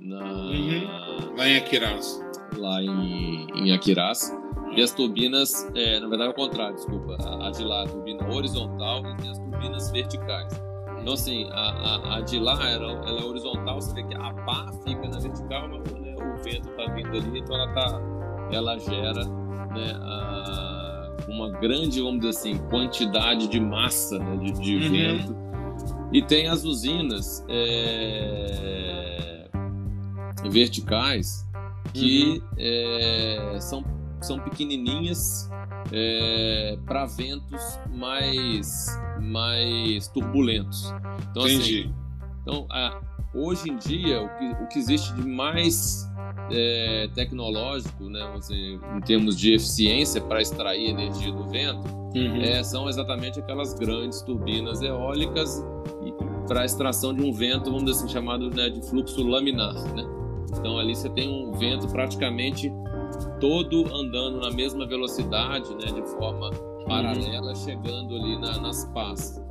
na, 0.00 0.24
uhum. 0.24 1.36
lá 1.36 1.48
em 1.48 1.56
Aquiraz. 1.56 2.24
Lá 2.56 2.82
em, 2.82 3.46
em 3.54 3.72
Aquiraz. 3.72 4.34
E 4.74 4.82
as 4.82 4.92
turbinas, 4.92 5.68
é, 5.74 5.98
na 6.00 6.08
verdade 6.08 6.30
é 6.30 6.32
o 6.32 6.36
contrário, 6.36 6.76
desculpa. 6.76 7.16
A, 7.20 7.48
a, 7.48 7.50
de 7.50 7.64
lá, 7.64 7.82
a 7.82 7.86
turbina 7.86 8.26
horizontal 8.32 9.00
e 9.00 9.16
tem 9.16 9.30
as 9.30 9.38
turbinas 9.38 9.90
verticais. 9.90 10.68
Então, 11.00 11.14
assim, 11.14 11.48
a, 11.52 11.60
a, 11.60 12.16
a 12.16 12.20
de 12.20 12.38
lá 12.38 12.58
ela, 12.68 12.92
ela, 13.06 13.20
é 13.20 13.24
horizontal, 13.24 13.80
você 13.80 13.94
vê 13.94 14.02
que 14.02 14.14
a 14.14 14.32
pá 14.44 14.70
fica 14.84 15.08
na 15.08 15.18
vertical, 15.18 15.68
mas 15.68 15.92
né, 15.92 16.14
o 16.16 16.42
vento 16.42 16.68
está 16.68 16.92
vindo 16.92 17.08
ali, 17.08 17.38
então 17.38 17.56
ela, 17.56 17.72
tá, 17.72 18.00
ela 18.52 18.78
gera 18.78 19.37
né, 19.70 19.92
a, 20.00 21.10
uma 21.28 21.50
grande, 21.50 22.00
vamos 22.00 22.20
dizer 22.20 22.30
assim, 22.30 22.56
quantidade 22.68 23.48
de 23.48 23.60
massa 23.60 24.18
né, 24.18 24.36
de, 24.36 24.52
de 24.52 24.76
uhum. 24.76 24.90
vento. 24.90 25.36
E 26.12 26.22
tem 26.22 26.48
as 26.48 26.64
usinas 26.64 27.44
é, 27.48 29.48
verticais 30.50 31.46
que 31.92 32.40
uhum. 32.40 32.42
é, 32.58 33.58
são, 33.60 33.84
são 34.20 34.40
pequenininhas 34.40 35.48
é, 35.92 36.76
para 36.86 37.06
ventos 37.06 37.78
mais, 37.90 38.98
mais 39.20 40.08
turbulentos. 40.08 40.92
Então, 41.30 41.44
assim, 41.44 41.54
Entendi. 41.54 41.80
Assim, 41.80 41.94
então, 42.42 42.66
a, 42.70 43.00
hoje 43.34 43.70
em 43.70 43.76
dia, 43.76 44.22
o 44.22 44.28
que, 44.38 44.64
o 44.64 44.68
que 44.68 44.78
existe 44.78 45.12
de 45.14 45.26
mais 45.26 46.08
é, 46.50 47.08
tecnológico, 47.14 48.04
né, 48.04 48.20
em 48.96 49.00
termos 49.00 49.36
de 49.36 49.54
eficiência 49.54 50.20
para 50.20 50.40
extrair 50.40 50.90
energia 50.90 51.32
do 51.32 51.46
vento, 51.48 51.86
uhum. 52.14 52.42
é, 52.42 52.62
são 52.62 52.88
exatamente 52.88 53.38
aquelas 53.38 53.74
grandes 53.74 54.22
turbinas 54.22 54.82
eólicas 54.82 55.64
para 56.46 56.64
extração 56.64 57.12
de 57.12 57.22
um 57.22 57.32
vento, 57.32 57.64
vamos 57.66 57.84
dizer 57.84 57.98
assim, 57.98 58.08
chamado 58.08 58.50
né, 58.50 58.70
de 58.70 58.80
fluxo 58.88 59.22
laminar. 59.22 59.74
Né? 59.94 60.04
Então 60.56 60.78
ali 60.78 60.96
você 60.96 61.10
tem 61.10 61.28
um 61.28 61.52
vento 61.52 61.86
praticamente 61.88 62.72
todo 63.40 63.86
andando 63.94 64.40
na 64.40 64.50
mesma 64.50 64.86
velocidade, 64.86 65.74
né, 65.74 65.86
de 65.92 66.02
forma 66.16 66.50
paralela, 66.86 67.48
uhum. 67.48 67.54
chegando 67.54 68.16
ali 68.16 68.40
na, 68.40 68.58
nas 68.58 68.86
pás. 68.86 69.42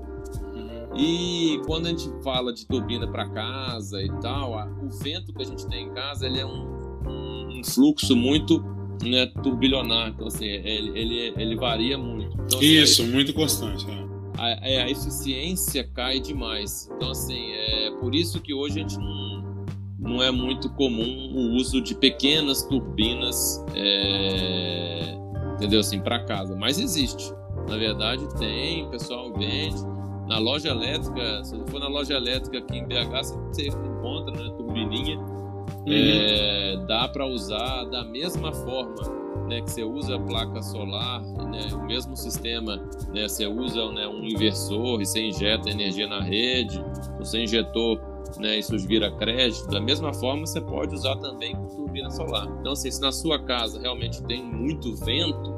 E 0.95 1.61
quando 1.65 1.87
a 1.87 1.89
gente 1.89 2.09
fala 2.23 2.53
de 2.53 2.65
turbina 2.65 3.07
para 3.07 3.27
casa 3.29 4.01
e 4.01 4.09
tal, 4.21 4.53
o 4.81 4.89
vento 4.89 5.33
que 5.33 5.41
a 5.41 5.45
gente 5.45 5.67
tem 5.67 5.87
em 5.87 5.93
casa 5.93 6.25
ele 6.25 6.39
é 6.39 6.45
um, 6.45 6.65
um, 7.07 7.59
um 7.59 7.63
fluxo 7.63 8.15
muito 8.15 8.63
né, 9.03 9.27
turbilionar. 9.43 10.09
Então, 10.09 10.27
assim, 10.27 10.45
ele, 10.45 10.97
ele, 10.97 11.33
ele 11.37 11.55
varia 11.55 11.97
muito. 11.97 12.33
Então, 12.33 12.59
assim, 12.59 12.65
Isso, 12.65 13.03
muito 13.05 13.33
constante. 13.33 13.85
É. 13.89 14.07
A, 14.37 14.49
é, 14.49 14.83
a, 14.83 14.89
eficiência 14.89 15.83
cai 15.83 16.19
demais. 16.19 16.89
Então, 16.95 17.11
assim, 17.11 17.51
é 17.51 17.91
por 17.99 18.13
isso 18.15 18.39
que 18.39 18.53
hoje 18.53 18.79
a 18.79 18.81
gente 18.81 18.97
não, 18.97 19.65
não 19.99 20.23
é 20.23 20.31
muito 20.31 20.69
comum 20.71 21.33
o 21.33 21.55
uso 21.55 21.81
de 21.81 21.95
pequenas 21.95 22.63
turbinas, 22.63 23.63
é, 23.75 25.17
entendeu? 25.55 25.79
Assim, 25.79 25.99
para 25.99 26.23
casa. 26.23 26.55
Mas 26.55 26.79
existe. 26.79 27.33
Na 27.67 27.77
verdade, 27.77 28.27
tem, 28.37 28.85
o 28.85 28.89
pessoal 28.89 29.33
vende 29.33 29.96
na 30.27 30.37
loja 30.37 30.69
elétrica, 30.69 31.43
se 31.43 31.55
você 31.55 31.71
for 31.71 31.79
na 31.79 31.87
loja 31.87 32.15
elétrica 32.15 32.59
aqui 32.59 32.77
em 32.77 32.85
BH, 32.85 33.33
você 33.47 33.67
encontra, 33.67 34.35
né, 34.35 34.53
turbininha. 34.57 35.17
Uhum. 35.17 35.93
É, 35.93 36.77
dá 36.87 37.07
para 37.07 37.25
usar 37.25 37.85
da 37.85 38.03
mesma 38.03 38.51
forma 38.51 39.27
né, 39.47 39.61
que 39.61 39.71
você 39.71 39.83
usa 39.83 40.15
a 40.15 40.19
placa 40.19 40.61
solar, 40.61 41.21
né, 41.21 41.69
o 41.73 41.85
mesmo 41.85 42.15
sistema, 42.15 42.75
né, 43.13 43.27
você 43.27 43.47
usa 43.47 43.89
né, 43.91 44.07
um 44.07 44.23
inversor 44.23 45.01
e 45.01 45.05
você 45.05 45.21
injeta 45.21 45.69
energia 45.69 46.07
na 46.07 46.21
rede, 46.21 46.83
você 47.17 47.43
injetou, 47.43 47.99
né, 48.37 48.59
isso 48.59 48.77
vira 48.77 49.09
crédito, 49.11 49.67
da 49.67 49.79
mesma 49.79 50.13
forma 50.13 50.45
você 50.45 50.59
pode 50.59 50.93
usar 50.93 51.15
também 51.17 51.55
com 51.55 51.67
turbina 51.67 52.09
solar. 52.11 52.47
Então, 52.59 52.73
assim, 52.73 52.91
se 52.91 53.01
na 53.01 53.11
sua 53.11 53.39
casa 53.39 53.79
realmente 53.79 54.21
tem 54.23 54.43
muito 54.43 54.93
vento, 54.97 55.55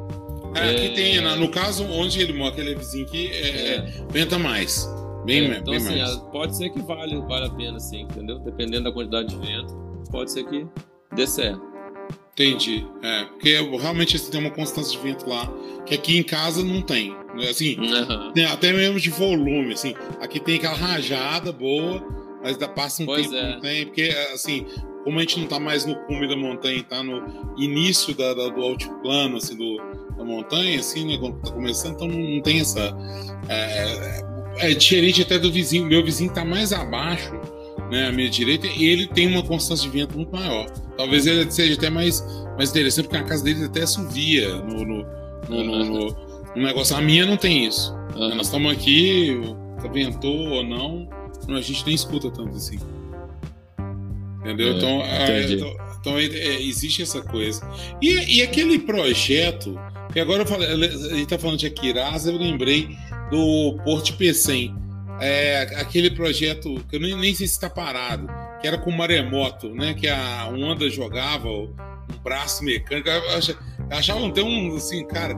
é, 0.56 0.70
aqui 0.72 0.90
tem, 0.90 1.22
no 1.22 1.50
caso 1.50 1.84
onde 1.86 2.20
ele 2.22 2.34
mora, 2.34 2.52
aquele 2.52 2.76
vizinho 2.76 3.06
aqui, 3.06 3.28
é, 3.28 3.76
é. 3.76 3.94
venta 4.10 4.38
mais. 4.40 4.88
Bem, 5.26 5.52
é, 5.52 5.58
então, 5.58 5.74
bem 5.74 5.78
assim, 5.78 6.00
mais. 6.00 6.16
pode 6.32 6.58
ser 6.58 6.70
que 6.70 6.82
vale, 6.82 7.20
vale 7.22 7.46
a 7.46 7.50
pena, 7.50 7.80
sim, 7.80 8.02
entendeu? 8.02 8.40
Dependendo 8.40 8.86
da 8.86 8.92
quantidade 8.92 9.30
de 9.30 9.38
vento, 9.38 9.76
pode 10.12 10.32
ser 10.32 10.46
que 10.46 10.66
dê 11.16 11.28
certo. 11.28 11.70
Entendi. 12.34 12.88
É, 13.04 13.26
porque 13.26 13.60
realmente 13.80 14.16
assim, 14.16 14.32
tem 14.32 14.40
uma 14.40 14.50
constância 14.50 14.98
de 14.98 15.04
vento 15.04 15.28
lá, 15.28 15.52
que 15.86 15.94
aqui 15.94 16.18
em 16.18 16.24
casa 16.24 16.64
não 16.64 16.82
tem. 16.82 17.12
Né? 17.36 17.50
Assim, 17.50 17.78
uhum. 17.78 18.32
tem 18.32 18.46
até 18.46 18.72
mesmo 18.72 19.00
de 19.00 19.10
volume, 19.10 19.74
assim. 19.74 19.94
Aqui 20.22 20.40
tem 20.40 20.56
aquela 20.56 20.76
rajada 20.76 21.52
boa, 21.52 22.02
mas 22.42 22.56
passa 22.74 23.04
um 23.04 23.06
pois 23.06 23.28
tempo 23.28 23.36
é. 23.36 23.54
não 23.54 23.60
tem, 23.60 23.86
porque 23.86 24.16
assim, 24.34 24.66
como 25.10 25.18
a 25.18 25.22
gente 25.24 25.38
não 25.38 25.46
está 25.46 25.60
mais 25.60 25.86
no 25.86 25.96
cume 26.06 26.28
da 26.28 26.38
montanha, 26.38 26.78
está 26.78 27.02
no 27.02 27.24
início 27.58 28.14
da, 28.14 28.32
da, 28.32 28.48
do 28.50 28.62
altiplano, 28.62 29.38
assim, 29.38 29.56
do, 29.56 29.78
da 30.16 30.24
montanha, 30.24 30.80
assim, 30.80 31.04
né, 31.04 31.18
quando 31.18 31.38
está 31.38 31.52
começando, 31.52 31.96
então 31.96 32.08
não, 32.08 32.20
não 32.20 32.42
tem 32.44 32.60
essa... 32.60 32.96
É, 33.48 34.24
é, 34.58 34.74
diferente 34.76 35.24
até 35.24 35.40
do 35.40 35.52
vizinho, 35.52 35.88
meu 35.88 36.06
vizinho 36.06 36.30
está 36.30 36.46
mais 36.46 36.72
abaixo, 36.72 37.34
né, 37.90 38.06
à 38.06 38.12
minha 38.12 38.30
direita, 38.30 38.68
e 38.68 38.86
ele 38.86 39.08
tem 39.08 39.26
uma 39.26 39.42
constância 39.42 39.90
de 39.90 39.98
vento 39.98 40.16
muito 40.16 40.32
maior. 40.32 40.70
Talvez 40.96 41.26
ele 41.26 41.50
seja 41.50 41.74
até 41.74 41.90
mais, 41.90 42.24
mais 42.56 42.70
interessante, 42.70 43.08
porque 43.08 43.18
a 43.18 43.24
casa 43.24 43.44
dele 43.44 43.66
até 43.66 43.88
subia 43.88 44.58
no, 44.58 44.86
no, 44.86 45.06
no, 45.50 45.86
no, 45.86 46.16
no 46.56 46.62
negócio. 46.62 46.96
A 46.96 47.02
minha 47.02 47.26
não 47.26 47.36
tem 47.36 47.66
isso. 47.66 47.92
Uhum. 48.16 48.36
Nós 48.36 48.46
estamos 48.46 48.72
aqui, 48.72 49.42
ventou 49.92 50.50
ou 50.50 50.64
não, 50.64 51.10
a 51.50 51.62
gente 51.62 51.84
nem 51.84 51.96
escuta 51.96 52.30
tanto 52.30 52.56
assim. 52.56 52.78
Entendeu? 54.50 54.74
É, 54.74 54.78
então, 54.78 55.02
é, 55.04 55.54
então, 55.54 55.78
então 56.00 56.18
é, 56.18 56.26
é, 56.26 56.62
existe 56.62 57.02
essa 57.02 57.22
coisa. 57.22 57.62
E, 58.02 58.38
e 58.38 58.42
aquele 58.42 58.80
projeto, 58.80 59.80
que 60.12 60.20
agora 60.20 60.42
eu 60.42 60.48
falei, 60.48 60.68
a 60.68 60.76
gente 60.76 61.24
está 61.24 61.38
falando 61.38 61.60
de 61.60 61.68
Aquiraz, 61.68 62.26
eu 62.26 62.38
lembrei 62.38 62.98
do 63.30 63.78
Porto 63.84 64.16
Pecém. 64.16 64.76
É, 65.22 65.64
aquele 65.76 66.10
projeto 66.10 66.84
que 66.90 66.96
eu 66.96 67.00
nem, 67.00 67.16
nem 67.16 67.36
sei 67.36 67.46
se 67.46 67.54
está 67.54 67.70
parado, 67.70 68.28
que 68.62 68.68
era 68.68 68.78
com 68.78 68.90
maremoto, 68.90 69.70
né? 69.70 69.94
Que 69.94 70.08
a 70.08 70.48
onda 70.48 70.90
jogava 70.90 71.50
um 71.50 71.74
braço 72.24 72.64
mecânico. 72.64 73.10
Eu 73.10 73.38
achava, 73.38 73.60
eu 73.92 73.98
achava 73.98 74.28
até 74.28 74.42
um 74.42 74.78
assim, 74.78 75.06
cara, 75.06 75.36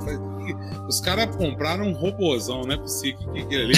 os 0.87 0.99
caras 0.99 1.35
compraram 1.35 1.85
um 1.85 1.93
robozão, 1.93 2.61
não 2.61 2.75
é 2.75 2.77
possível 2.77 3.17
que, 3.19 3.31
que 3.31 3.39
aquele 3.39 3.63
ali. 3.63 3.73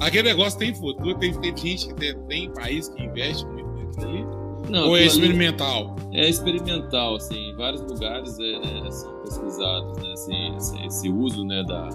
aquele 0.00 0.28
negócio 0.30 0.58
tem 0.58 0.74
futuro, 0.74 1.14
tem, 1.18 1.32
tem 1.34 1.56
gente 1.56 1.88
que 1.88 1.94
tem, 1.94 2.18
tem 2.26 2.50
país 2.52 2.88
que 2.88 3.02
investe 3.02 3.44
muito 3.46 3.59
ali. 4.04 4.24
Não, 4.68 4.88
Ou 4.88 4.96
é 4.96 5.04
experimental? 5.04 5.96
É 6.12 6.28
experimental, 6.28 7.16
assim, 7.16 7.50
em 7.50 7.56
vários 7.56 7.82
lugares 7.82 8.38
é, 8.38 8.58
né, 8.58 8.90
são 8.90 9.12
pesquisados 9.22 9.98
né, 9.98 10.12
assim, 10.12 10.56
esse, 10.56 10.86
esse, 10.86 11.08
uso 11.08 11.44
né, 11.44 11.64
da, 11.64 11.88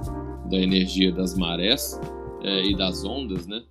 da 0.49 0.57
energia 0.57 1.11
das 1.11 1.37
marés 1.37 1.99
é, 2.43 2.65
e 2.65 2.75
das 2.75 3.05
ondas, 3.05 3.47
né? 3.47 3.61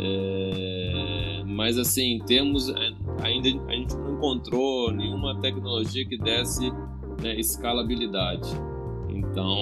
É, 0.00 1.42
mas 1.46 1.78
assim, 1.78 2.20
temos 2.26 2.68
é, 2.68 2.90
ainda 3.22 3.48
a 3.68 3.72
gente 3.72 3.96
não 3.96 4.14
encontrou 4.14 4.92
nenhuma 4.92 5.40
tecnologia 5.40 6.04
que 6.04 6.16
desse 6.16 6.70
né, 7.22 7.38
escalabilidade. 7.38 8.48
Então, 9.08 9.56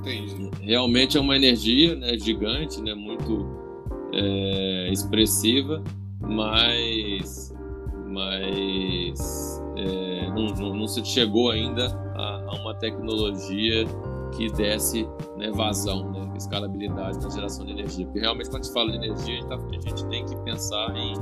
Entendi. 0.00 0.50
realmente 0.62 1.16
é 1.16 1.20
uma 1.20 1.36
energia 1.36 1.94
né, 1.94 2.18
gigante, 2.18 2.80
né, 2.80 2.94
muito 2.94 3.46
é, 4.12 4.90
expressiva, 4.92 5.82
mas, 6.20 7.11
mas 8.12 9.62
é, 9.76 10.28
não, 10.28 10.46
não, 10.54 10.74
não, 10.74 10.88
se 10.88 11.04
chegou 11.04 11.50
ainda 11.50 11.86
a, 12.14 12.42
a, 12.46 12.54
uma 12.60 12.74
tecnologia 12.74 13.84
que 14.36 14.50
desse 14.52 15.08
né, 15.36 15.50
vazão, 15.50 16.10
né, 16.10 16.32
escalabilidade 16.36 17.22
na 17.22 17.30
geração 17.30 17.64
de 17.64 17.72
energia. 17.72 18.04
Porque 18.06 18.20
realmente 18.20 18.50
quando 18.50 18.64
se 18.64 18.72
fala 18.72 18.90
de 18.90 18.98
energia, 18.98 19.34
a 19.34 19.40
gente, 19.40 19.46
tá, 19.48 19.56
a 19.56 19.80
gente 19.80 20.06
tem 20.06 20.24
que 20.26 20.36
pensar 20.44 20.94
em 20.96 21.14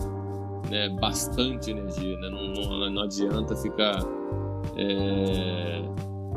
né, 0.70 0.88
bastante 1.00 1.70
energia, 1.70 2.16
né? 2.18 2.28
não, 2.28 2.48
não, 2.48 2.90
não 2.90 3.02
adianta 3.02 3.56
ficar 3.56 3.98
é, 4.76 5.82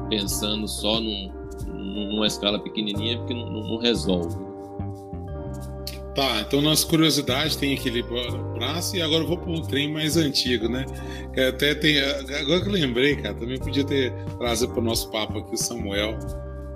pensando 0.10 0.68
só 0.68 1.00
num, 1.00 1.32
num 1.68 2.14
numa 2.14 2.28
escala 2.28 2.60
pequenininha 2.60 3.18
porque 3.18 3.34
não, 3.34 3.50
não 3.50 3.78
resolve. 3.78 4.53
Tá, 6.16 6.42
então 6.42 6.62
nas 6.62 6.84
curiosidades 6.84 7.56
tem 7.56 7.74
aquele 7.74 8.04
braço 8.04 8.96
e 8.96 9.02
agora 9.02 9.24
eu 9.24 9.28
vou 9.28 9.38
para 9.38 9.52
um 9.52 9.62
trem 9.64 9.92
mais 9.92 10.16
antigo, 10.16 10.70
né? 10.70 10.86
Que 11.34 11.42
até 11.42 11.74
tem. 11.74 12.00
Agora 12.00 12.62
que 12.62 12.68
eu 12.68 12.72
lembrei, 12.72 13.16
cara, 13.16 13.34
também 13.34 13.58
podia 13.58 13.84
ter 13.84 14.14
trazido 14.38 14.74
para 14.74 14.82
o 14.82 14.84
nosso 14.84 15.10
papo 15.10 15.40
aqui 15.40 15.56
o 15.56 15.58
Samuel. 15.58 16.20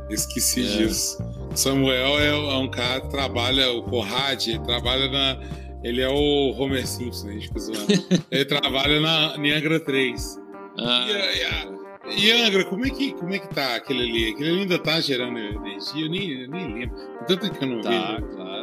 Esqueci 0.10 0.62
é. 0.62 0.77
disso. 0.77 1.17
Samuel 1.53 2.20
é, 2.20 2.27
é, 2.29 2.58
um 2.58 2.70
cara 2.70 3.01
que 3.01 3.10
trabalha, 3.10 3.72
o 3.72 3.84
Corrad, 3.84 4.48
ele 4.48 4.60
trabalha 4.60 5.08
na. 5.10 5.39
Ele 5.84 6.01
é 6.01 6.10
o 6.10 6.56
Homer 6.58 6.88
Simpson, 6.88 7.29
a 7.29 7.32
gente 7.34 7.48
fica 7.48 7.60
zoando. 7.60 7.88
ele 8.32 8.46
trabalha 8.46 9.00
na 9.00 9.38
Niangra 9.38 9.79
3. 9.79 10.39
Ah. 10.79 11.06
E, 11.08 12.15
e, 12.15 12.25
e, 12.25 12.32
Angra, 12.32 12.65
como 12.65 12.86
é, 12.86 12.89
que, 12.89 13.13
como 13.13 13.34
é 13.34 13.39
que 13.39 13.53
tá 13.53 13.75
aquele 13.75 14.03
ali? 14.03 14.29
Aquele 14.32 14.50
ali 14.50 14.60
ainda 14.62 14.79
tá 14.79 15.00
gerando 15.00 15.38
energia? 15.38 16.06
Eu 16.06 16.10
nem, 16.10 16.41
eu 16.41 16.50
nem 16.50 16.74
lembro. 16.74 16.98
Tanto 17.27 17.51
que 17.51 17.63
eu 17.63 17.67
não 17.67 17.82
tá, 17.82 17.89
vejo. 17.89 18.01
Tá, 18.01 18.36
claro. 18.36 18.57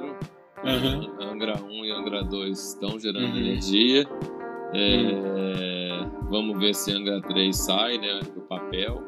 Uhum. 0.64 1.30
Angra 1.32 1.60
1 1.62 1.84
e 1.84 1.90
Angra 1.90 2.24
2 2.24 2.58
estão 2.58 2.98
gerando 2.98 3.32
uhum. 3.32 3.36
energia. 3.36 4.06
É, 4.72 4.96
uhum. 4.96 6.28
Vamos 6.30 6.58
ver 6.58 6.74
se 6.74 6.92
Angra 6.92 7.20
3 7.22 7.56
sai 7.56 7.98
né, 7.98 8.20
do 8.34 8.40
papel. 8.42 9.02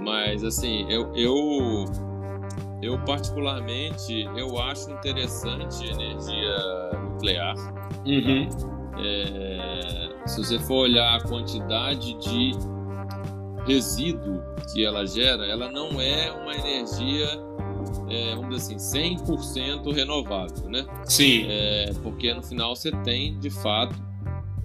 Mas 0.00 0.44
assim, 0.44 0.86
eu, 0.88 1.12
eu, 1.16 1.84
eu 2.82 2.98
particularmente 3.04 4.28
eu 4.36 4.58
acho 4.60 4.90
interessante 4.90 5.84
energia 5.90 6.56
nuclear. 7.02 7.54
Uhum. 8.06 8.48
É, 8.98 10.10
se 10.26 10.44
você 10.44 10.58
for 10.58 10.82
olhar 10.84 11.16
a 11.16 11.20
quantidade 11.22 12.14
de 12.18 12.52
resíduo 13.66 14.42
que 14.72 14.84
ela 14.84 15.06
gera, 15.06 15.46
ela 15.46 15.70
não 15.70 16.00
é 16.00 16.30
uma 16.30 16.54
energia 16.54 17.26
é, 18.08 18.34
vamos 18.34 18.56
dizer 18.56 18.74
assim, 18.74 19.16
100% 19.16 19.92
renovável, 19.92 20.68
né? 20.68 20.86
Sim. 21.04 21.46
É, 21.48 21.92
porque 22.02 22.32
no 22.32 22.42
final 22.42 22.74
você 22.74 22.90
tem, 23.04 23.38
de 23.38 23.50
fato, 23.50 23.94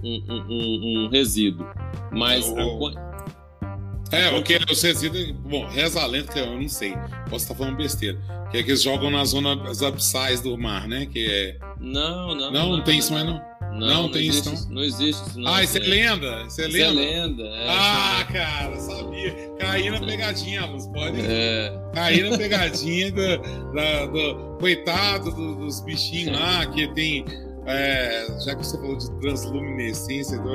um, 0.02 0.22
um, 0.28 1.04
um 1.06 1.08
resíduo. 1.08 1.66
Mas. 2.12 2.48
O... 2.48 2.88
A... 2.88 3.06
É, 4.12 4.30
porque 4.30 4.58
os 4.70 4.82
resíduos. 4.82 5.30
Bom, 5.32 5.66
reza 5.66 6.00
a 6.00 6.06
lenta 6.06 6.32
que 6.32 6.38
eu 6.38 6.60
não 6.60 6.68
sei. 6.68 6.94
Posso 7.28 7.44
estar 7.44 7.54
falando 7.54 7.76
besteira. 7.76 8.18
Que 8.50 8.58
é 8.58 8.62
que 8.62 8.70
eles 8.70 8.82
jogam 8.82 9.10
nas 9.10 9.30
zonas 9.30 9.82
abissais 9.82 10.40
do 10.40 10.56
mar, 10.56 10.86
né? 10.86 11.06
Que 11.06 11.26
é. 11.26 11.58
Não, 11.80 12.28
não. 12.28 12.34
Não, 12.34 12.52
não, 12.52 12.76
não 12.76 12.84
tem 12.84 12.98
isso 12.98 13.12
mais 13.12 13.26
não. 13.26 13.55
Não, 13.76 13.86
não, 13.86 14.02
não 14.02 14.10
tem 14.10 14.26
existe, 14.26 14.52
isso, 14.52 14.66
não? 14.68 14.74
Não 14.74 14.82
existe 14.82 15.28
isso, 15.28 15.40
não. 15.40 15.54
Ah, 15.54 15.62
isso 15.62 15.76
é 15.76 15.80
lenda? 15.80 16.44
Isso 16.46 16.60
é 16.60 16.66
lenda? 16.66 16.78
Isso 16.78 16.84
é 16.84 16.90
lenda, 16.92 17.42
é. 17.42 17.66
Ah, 17.68 18.26
cara, 18.32 18.76
sabia. 18.76 19.34
Caí 19.58 19.90
na 19.90 20.00
pegadinha, 20.00 20.66
mas 20.66 20.86
pode. 20.88 21.20
É. 21.20 21.78
Caí 21.94 22.22
na 22.22 22.36
pegadinha 22.36 23.12
do, 23.12 23.38
do, 23.38 24.12
do 24.12 24.58
coitado 24.58 25.30
do, 25.30 25.56
dos 25.56 25.80
bichinhos 25.80 26.38
lá, 26.38 26.66
que 26.66 26.88
tem. 26.94 27.24
É, 27.68 28.26
já 28.44 28.54
que 28.54 28.64
você 28.64 28.78
falou 28.78 28.96
de 28.96 29.10
transluminescência, 29.20 30.38
do, 30.38 30.52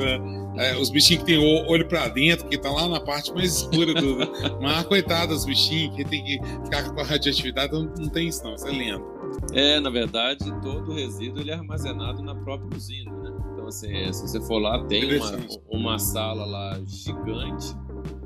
é, 0.57 0.77
os 0.77 0.89
bichinhos 0.89 1.23
que 1.23 1.27
tem 1.27 1.37
o 1.37 1.69
olho 1.69 1.85
para 1.85 2.07
dentro, 2.07 2.47
que 2.47 2.57
tá 2.57 2.71
lá 2.71 2.87
na 2.87 3.01
parte 3.01 3.33
mais 3.33 3.57
escura 3.57 3.93
do. 3.93 4.17
mas, 4.61 4.85
coitado 4.85 5.33
dos 5.33 5.45
bichinhos, 5.45 5.95
que 5.95 6.05
tem 6.05 6.23
que 6.23 6.39
ficar 6.63 6.89
com 6.89 6.99
a 6.99 7.03
radioatividade, 7.03 7.73
não, 7.73 7.83
não 7.97 8.09
tem 8.09 8.29
isso, 8.29 8.43
não. 8.43 8.55
Isso 8.55 8.67
é 8.67 8.71
lenda. 8.71 9.03
É, 9.53 9.79
na 9.79 9.89
verdade, 9.89 10.45
todo 10.61 10.91
o 10.91 10.95
resíduo 10.95 11.41
ele 11.41 11.51
é 11.51 11.55
armazenado 11.55 12.21
na 12.21 12.33
própria 12.33 12.77
usina, 12.77 13.11
né? 13.11 13.33
Então, 13.51 13.67
assim, 13.67 14.13
se 14.13 14.21
você 14.27 14.39
for 14.41 14.59
lá, 14.59 14.83
tem 14.85 15.17
uma, 15.17 15.31
uma 15.69 15.99
sala 15.99 16.45
lá 16.45 16.79
gigante, 16.85 17.75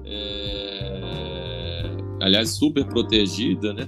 é... 0.06 1.98
aliás, 2.22 2.52
super 2.52 2.86
protegida, 2.86 3.74
né? 3.74 3.88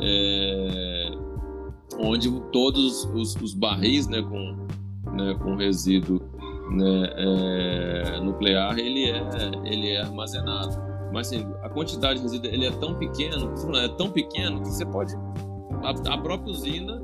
É... 0.00 1.10
Onde 2.00 2.28
todos 2.50 3.04
os, 3.14 3.36
os 3.36 3.54
barris, 3.54 4.08
né, 4.08 4.22
com, 4.22 4.66
né, 5.12 5.34
com 5.40 5.54
resíduo 5.54 6.20
né, 6.70 7.12
é... 7.16 8.20
nuclear, 8.20 8.76
ele 8.78 9.04
é, 9.04 9.22
ele 9.64 9.90
é 9.90 10.00
armazenado. 10.00 10.90
Mas, 11.12 11.28
assim, 11.28 11.46
a 11.62 11.68
quantidade 11.68 12.18
de 12.18 12.22
resíduo 12.24 12.50
ele 12.50 12.66
é 12.66 12.70
tão 12.72 12.94
pequeno, 12.94 13.52
é 13.76 13.88
tão 13.88 14.10
pequeno 14.10 14.62
que 14.62 14.68
você 14.68 14.86
pode 14.86 15.14
a, 15.82 16.14
a 16.14 16.18
própria 16.18 16.52
usina 16.52 17.02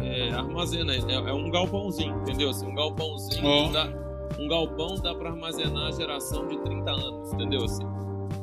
é, 0.00 0.30
armazena, 0.30 0.94
é, 0.94 0.98
é, 0.98 1.32
um 1.32 1.50
galpãozinho, 1.50 2.16
entendeu? 2.22 2.50
Assim, 2.50 2.66
um 2.66 2.74
galpãozinho, 2.74 3.46
oh. 3.46 3.68
dá, 3.72 3.88
um 4.38 4.48
galpão 4.48 4.96
dá 4.96 5.14
para 5.14 5.30
armazenar 5.30 5.88
a 5.88 5.92
geração 5.92 6.48
de 6.48 6.58
30 6.58 6.90
anos, 6.90 7.32
entendeu? 7.32 7.64
Assim, 7.64 7.84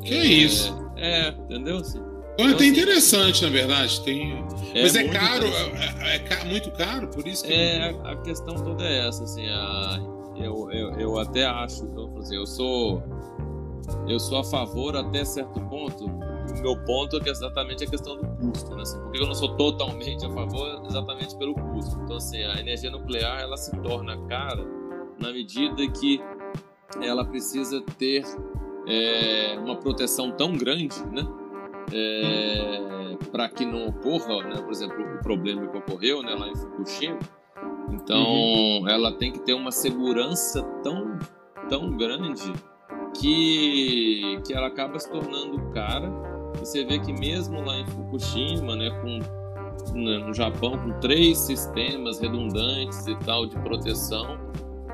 que 0.04 0.14
é, 0.14 0.26
isso? 0.26 0.92
É, 0.96 1.30
entendeu? 1.30 1.78
Assim, 1.78 2.00
então, 2.34 2.52
até 2.52 2.66
assim, 2.66 2.68
interessante, 2.68 3.44
na 3.44 3.50
verdade. 3.50 4.02
Tem... 4.02 4.46
É 4.76 4.84
Mas 4.84 4.96
é 4.96 5.08
caro, 5.08 5.48
é, 5.48 6.16
é, 6.16 6.46
muito 6.46 6.70
caro, 6.72 7.08
por 7.08 7.28
isso 7.28 7.44
que. 7.44 7.54
É, 7.54 7.90
a, 8.04 8.12
a 8.12 8.18
questão 8.18 8.54
toda 8.56 8.84
é 8.84 9.08
essa, 9.08 9.24
assim, 9.24 9.48
a, 9.48 10.00
eu, 10.36 10.72
eu, 10.72 10.92
eu 11.00 11.20
até 11.20 11.46
acho, 11.46 11.84
então, 11.86 12.16
assim, 12.20 12.36
eu 12.36 12.46
sou. 12.46 13.04
Eu 14.08 14.20
sou 14.20 14.40
a 14.40 14.44
favor 14.44 14.98
até 14.98 15.24
certo 15.24 15.62
ponto 15.62 16.06
meu 16.62 16.78
ponto 16.86 17.18
é 17.18 17.20
que 17.20 17.30
exatamente 17.30 17.84
a 17.84 17.88
questão 17.88 18.18
do 18.18 18.28
custo, 18.38 18.76
né? 18.76 18.82
Assim, 18.82 19.00
porque 19.02 19.20
eu 19.20 19.28
não 19.28 19.34
sou 19.34 19.56
totalmente 19.56 20.26
a 20.26 20.30
favor 20.30 20.82
exatamente 20.86 21.36
pelo 21.38 21.54
custo. 21.54 22.00
Então, 22.02 22.18
assim, 22.18 22.42
a 22.44 22.60
energia 22.60 22.90
nuclear 22.90 23.42
ela 23.42 23.58
se 23.58 23.72
torna 23.82 24.18
cara 24.28 24.66
na 25.20 25.32
medida 25.32 25.88
que 25.88 26.22
ela 27.02 27.26
precisa 27.26 27.82
ter 27.98 28.24
é, 28.88 29.58
uma 29.60 29.76
proteção 29.76 30.32
tão 30.32 30.56
grande, 30.56 31.04
né? 31.08 31.28
É, 31.94 33.18
para 33.32 33.50
que 33.50 33.66
não 33.66 33.88
ocorra, 33.88 34.44
né? 34.44 34.62
Por 34.62 34.72
exemplo, 34.72 34.98
o 35.16 35.22
problema 35.22 35.68
que 35.68 35.78
ocorreu, 35.78 36.22
né? 36.22 36.34
Lá 36.34 36.48
em 36.48 36.56
Fukushima. 36.56 37.20
Então, 37.92 38.24
uhum. 38.24 38.88
ela 38.88 39.12
tem 39.14 39.32
que 39.32 39.40
ter 39.40 39.54
uma 39.54 39.72
segurança 39.72 40.62
tão, 40.84 41.18
tão 41.70 41.96
grande 41.96 42.52
que, 43.20 44.40
que 44.46 44.54
ela 44.54 44.68
acaba 44.68 45.00
se 45.00 45.10
tornando 45.10 45.72
cara 45.72 46.37
você 46.60 46.84
vê 46.86 47.00
que 47.00 47.14
mesmo 47.14 47.62
lá 47.62 47.78
em 47.78 47.86
Fukushima, 47.86 48.76
né, 48.76 48.90
com 49.02 49.20
né, 49.94 50.18
no 50.18 50.34
Japão 50.34 50.78
com 50.78 51.00
três 51.00 51.38
sistemas 51.38 52.20
redundantes 52.20 53.08
e 53.08 53.16
tal 53.18 53.46
de 53.46 53.56
proteção, 53.60 54.38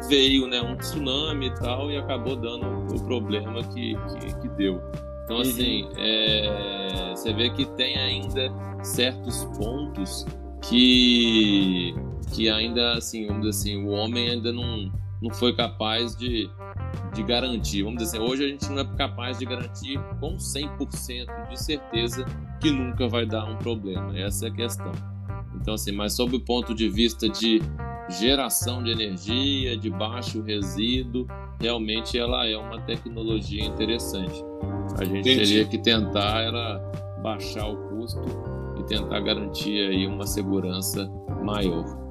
veio 0.07 0.47
né, 0.47 0.61
um 0.61 0.75
tsunami 0.75 1.47
e 1.47 1.55
tal 1.55 1.89
e 1.91 1.97
acabou 1.97 2.35
dando 2.35 2.93
o 2.93 3.03
problema 3.03 3.63
que, 3.63 3.95
que, 3.95 4.41
que 4.41 4.49
deu. 4.49 4.81
Então, 5.23 5.37
uhum. 5.37 5.41
assim, 5.41 5.87
é, 5.97 7.13
você 7.15 7.33
vê 7.33 7.49
que 7.49 7.65
tem 7.77 7.97
ainda 7.97 8.51
certos 8.83 9.45
pontos 9.57 10.25
que, 10.61 11.95
que 12.33 12.49
ainda, 12.49 12.93
assim, 12.93 13.27
vamos 13.27 13.43
dizer 13.43 13.71
assim, 13.71 13.85
o 13.85 13.89
homem 13.89 14.29
ainda 14.29 14.51
não, 14.51 14.91
não 15.21 15.33
foi 15.33 15.55
capaz 15.55 16.15
de, 16.15 16.49
de 17.13 17.23
garantir. 17.23 17.83
Vamos 17.83 18.03
dizer 18.03 18.17
assim, 18.17 18.27
hoje 18.27 18.45
a 18.45 18.47
gente 18.47 18.69
não 18.69 18.79
é 18.79 18.85
capaz 18.95 19.39
de 19.39 19.45
garantir 19.45 19.99
com 20.19 20.37
100% 20.37 21.49
de 21.49 21.63
certeza 21.63 22.25
que 22.59 22.71
nunca 22.71 23.07
vai 23.07 23.25
dar 23.25 23.45
um 23.45 23.55
problema. 23.57 24.17
Essa 24.17 24.47
é 24.47 24.49
a 24.49 24.53
questão. 24.53 24.91
Então, 25.55 25.75
assim, 25.75 25.91
mas 25.91 26.13
sob 26.13 26.35
o 26.35 26.39
ponto 26.39 26.73
de 26.73 26.89
vista 26.89 27.29
de 27.29 27.61
geração 28.09 28.83
de 28.83 28.91
energia, 28.91 29.77
de 29.77 29.89
baixo 29.89 30.41
resíduo, 30.41 31.27
realmente 31.59 32.17
ela 32.17 32.45
é 32.47 32.57
uma 32.57 32.81
tecnologia 32.81 33.63
interessante. 33.63 34.43
A 34.99 35.05
gente 35.05 35.19
Entendi. 35.19 35.37
teria 35.37 35.65
que 35.65 35.77
tentar 35.77 36.41
era 36.41 36.79
baixar 37.21 37.67
o 37.67 37.77
custo 37.89 38.21
e 38.77 38.83
tentar 38.83 39.19
garantir 39.21 39.87
aí 39.87 40.05
uma 40.05 40.27
segurança 40.27 41.09
maior. 41.43 42.02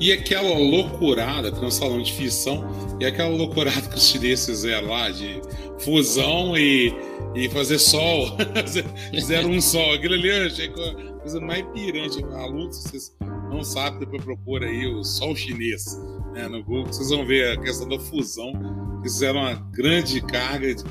E 0.00 0.12
aquela 0.12 0.56
loucurada, 0.56 1.50
que 1.50 1.60
nós 1.60 1.78
falamos 1.78 2.08
de 2.08 2.14
fissão, 2.14 2.64
e 3.00 3.04
aquela 3.04 3.30
loucurada 3.30 3.82
que 3.82 3.96
os 3.96 4.08
chineses 4.08 4.46
fizeram 4.46 4.88
lá, 4.88 5.10
de 5.10 5.40
fusão 5.80 6.56
e, 6.56 6.94
e 7.34 7.48
fazer 7.48 7.78
sol. 7.78 8.36
Fizeram 9.10 9.50
um 9.50 9.60
sol. 9.60 9.92
Aquilo 9.94 10.14
ali 10.14 10.28
eu 10.28 10.46
achei 10.46 10.66
a 10.66 11.18
coisa 11.20 11.40
mais 11.40 11.64
pirante. 11.72 12.22
A 12.24 12.46
luta, 12.46 12.74
vocês 12.74 13.16
não 13.50 13.62
sabem, 13.62 14.00
depois 14.00 14.24
procura 14.24 14.66
aí 14.66 14.86
o 14.86 15.02
sol 15.02 15.34
chinês 15.34 15.98
né, 16.32 16.48
no 16.48 16.62
Google, 16.62 16.86
vocês 16.86 17.10
vão 17.10 17.26
ver 17.26 17.52
a 17.52 17.60
questão 17.60 17.88
da 17.88 17.98
fusão. 17.98 18.52
Fizeram 19.02 19.40
uma 19.40 19.54
grande 19.72 20.20
carga 20.20 20.74
de, 20.74 20.84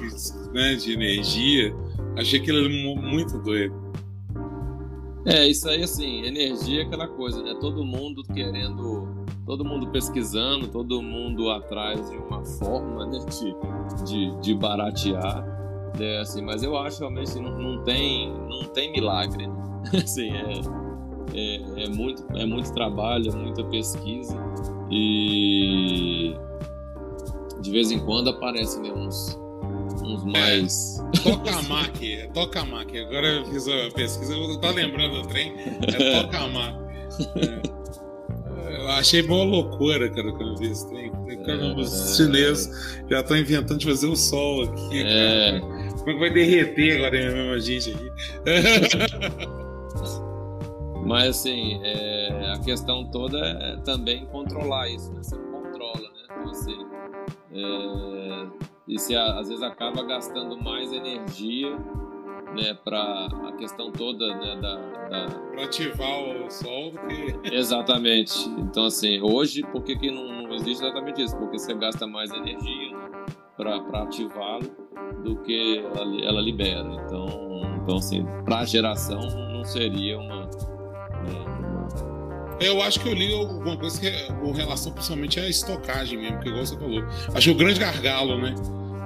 né, 0.53 0.75
de 0.75 0.93
energia. 0.93 1.73
Achei 2.17 2.39
aquilo 2.39 2.59
ali 2.59 2.95
muito 2.95 3.37
doido. 3.39 3.86
É, 5.27 5.45
isso 5.45 5.67
aí, 5.67 5.83
assim, 5.83 6.21
energia 6.23 6.83
é 6.83 6.85
aquela 6.85 7.05
coisa, 7.05 7.43
né? 7.43 7.53
Todo 7.59 7.83
mundo 7.83 8.23
querendo, 8.33 9.25
todo 9.45 9.65
mundo 9.65 9.87
pesquisando, 9.89 10.69
todo 10.69 11.01
mundo 11.01 11.51
atrás 11.51 12.09
de 12.09 12.15
uma 12.15 12.45
forma 12.45 13.05
né, 13.07 13.19
de, 13.19 14.05
de, 14.05 14.41
de 14.41 14.55
baratear, 14.55 15.43
né? 15.99 16.19
Assim, 16.19 16.41
mas 16.41 16.63
eu 16.63 16.77
acho 16.77 16.99
realmente 16.99 17.33
que 17.33 17.41
não, 17.41 17.59
não, 17.59 17.83
tem, 17.83 18.31
não 18.47 18.63
tem 18.69 18.89
milagre, 18.89 19.47
né? 19.47 19.53
Assim, 20.01 20.31
é, 20.31 20.61
é, 21.33 21.83
é, 21.83 21.89
muito, 21.89 22.25
é 22.33 22.45
muito 22.45 22.73
trabalho, 22.73 23.29
é 23.29 23.35
muita 23.35 23.65
pesquisa 23.65 24.37
e 24.89 26.33
de 27.59 27.69
vez 27.69 27.91
em 27.91 27.99
quando 27.99 28.29
aparecem 28.29 28.81
né, 28.81 28.93
uns, 28.93 29.37
uns 30.01 30.23
mais. 30.23 30.99
É, 30.99 31.19
Tokamak, 31.19 32.13
é 32.13 32.27
Tokamak. 32.27 32.99
Agora 32.99 33.27
eu 33.27 33.45
fiz 33.45 33.67
a 33.67 33.91
pesquisa, 33.93 34.33
eu 34.33 34.57
tô 34.59 34.71
lembrando 34.71 35.21
do 35.21 35.27
trem. 35.27 35.53
É 35.81 36.21
Tokamak. 36.21 36.77
É. 37.35 37.77
Eu 38.75 38.89
achei 38.89 39.21
boa 39.21 39.43
loucura, 39.43 40.09
cara, 40.09 40.31
quando 40.31 40.51
eu 40.51 40.57
vi 40.57 40.71
esse 40.71 40.87
trem. 40.89 41.11
Caramba, 41.45 41.81
os 41.81 42.17
chineses 42.17 42.99
já 43.09 43.21
estão 43.21 43.37
inventando 43.37 43.79
de 43.79 43.85
fazer 43.85 44.07
o 44.07 44.15
sol 44.15 44.63
aqui, 44.63 45.01
é. 45.01 45.59
cara. 45.59 45.77
Como 45.97 46.09
é 46.09 46.13
que 46.13 46.19
vai 46.19 46.29
derreter 46.29 46.97
agora 46.97 47.11
mesmo 47.11 47.53
a 47.53 47.59
gente 47.59 47.91
aqui? 47.91 48.11
Mas 51.05 51.29
assim, 51.29 51.79
é, 51.83 52.51
a 52.53 52.59
questão 52.59 53.09
toda 53.11 53.37
é 53.39 53.77
também 53.85 54.25
controlar 54.25 54.89
isso, 54.89 55.11
né? 55.13 55.23
Você 55.23 55.37
controla, 55.37 56.01
né? 56.01 56.43
Você, 56.45 56.71
é, 57.53 58.47
e 58.87 58.97
você 58.97 59.15
às 59.15 59.49
vezes 59.49 59.63
acaba 59.63 60.03
gastando 60.03 60.57
mais 60.61 60.91
energia 60.93 61.77
né, 62.55 62.73
para 62.83 63.27
a 63.47 63.51
questão 63.53 63.91
toda 63.91 64.35
né, 64.35 64.55
da, 64.55 64.75
da... 65.09 65.25
para 65.51 65.63
ativar 65.65 66.19
o 66.23 66.49
sol 66.49 66.91
do 66.91 66.99
que 66.99 67.55
exatamente 67.55 68.47
então 68.57 68.85
assim 68.85 69.21
hoje 69.21 69.61
por 69.63 69.83
que, 69.83 69.95
que 69.97 70.09
não, 70.09 70.43
não 70.43 70.53
existe 70.55 70.83
exatamente 70.83 71.21
isso 71.21 71.35
porque 71.37 71.59
você 71.59 71.73
gasta 71.73 72.07
mais 72.07 72.31
energia 72.31 72.97
né, 72.97 73.09
para 73.55 74.03
ativá-lo 74.03 74.71
do 75.23 75.37
que 75.43 75.79
ela, 75.79 76.21
ela 76.23 76.41
libera 76.41 76.87
então 77.05 77.61
então 77.83 77.97
assim 77.97 78.25
para 78.45 78.59
a 78.59 78.65
geração 78.65 79.21
não 79.51 79.63
seria 79.65 80.17
uma 80.17 80.47
eu 82.59 82.81
acho 82.81 82.99
que 82.99 83.07
eu 83.07 83.13
li 83.13 83.31
alguma 83.33 83.77
coisa 83.77 83.99
que 83.99 84.07
é 84.07 84.27
com 84.33 84.51
relação 84.51 84.91
principalmente 84.91 85.39
à 85.39 85.47
estocagem 85.47 86.17
mesmo, 86.17 86.39
que 86.39 86.49
igual 86.49 86.65
você 86.65 86.75
falou. 86.75 87.03
Acho 87.35 87.49
que 87.49 87.51
o 87.51 87.55
grande 87.55 87.79
gargalo, 87.79 88.41
né? 88.41 88.55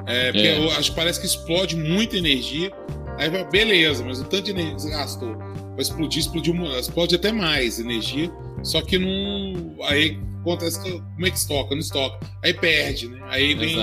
É, 0.05 0.31
porque 0.31 0.47
é. 0.47 0.71
acho 0.77 0.91
que 0.91 0.95
parece 0.95 1.19
que 1.19 1.25
explode 1.25 1.75
muita 1.75 2.17
energia. 2.17 2.71
Aí 3.17 3.29
vai, 3.29 3.47
beleza, 3.49 4.03
mas 4.03 4.19
o 4.19 4.23
tanto 4.23 4.43
de 4.43 4.51
energia 4.51 4.75
que 4.75 4.81
você 4.81 4.89
gastou 4.89 5.37
vai 5.37 5.79
explodir, 5.79 6.19
explodiu, 6.19 6.55
explode 6.77 7.15
até 7.15 7.31
mais 7.31 7.79
energia, 7.79 8.31
só 8.63 8.81
que 8.81 8.97
não. 8.97 9.75
Aí 9.85 10.19
acontece 10.39 10.81
que 10.81 10.91
como 10.91 11.27
é 11.27 11.29
que 11.29 11.37
estoca? 11.37 11.75
Não 11.75 11.81
estoca. 11.81 12.25
Aí 12.43 12.53
perde, 12.53 13.07
né? 13.07 13.19
Aí 13.29 13.53
vem, 13.53 13.77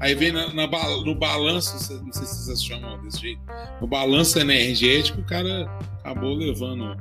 aí 0.00 0.14
vem 0.14 0.32
na, 0.32 0.52
na, 0.52 0.66
no 0.66 1.14
balanço, 1.14 1.72
não 2.02 2.12
sei 2.12 2.26
se 2.26 2.44
vocês 2.44 2.64
chamam 2.64 3.02
desse 3.02 3.20
jeito, 3.20 3.40
no 3.80 3.86
balanço 3.86 4.38
energético, 4.38 5.20
o 5.20 5.24
cara 5.24 5.64
acabou 6.02 6.34
levando 6.34 6.96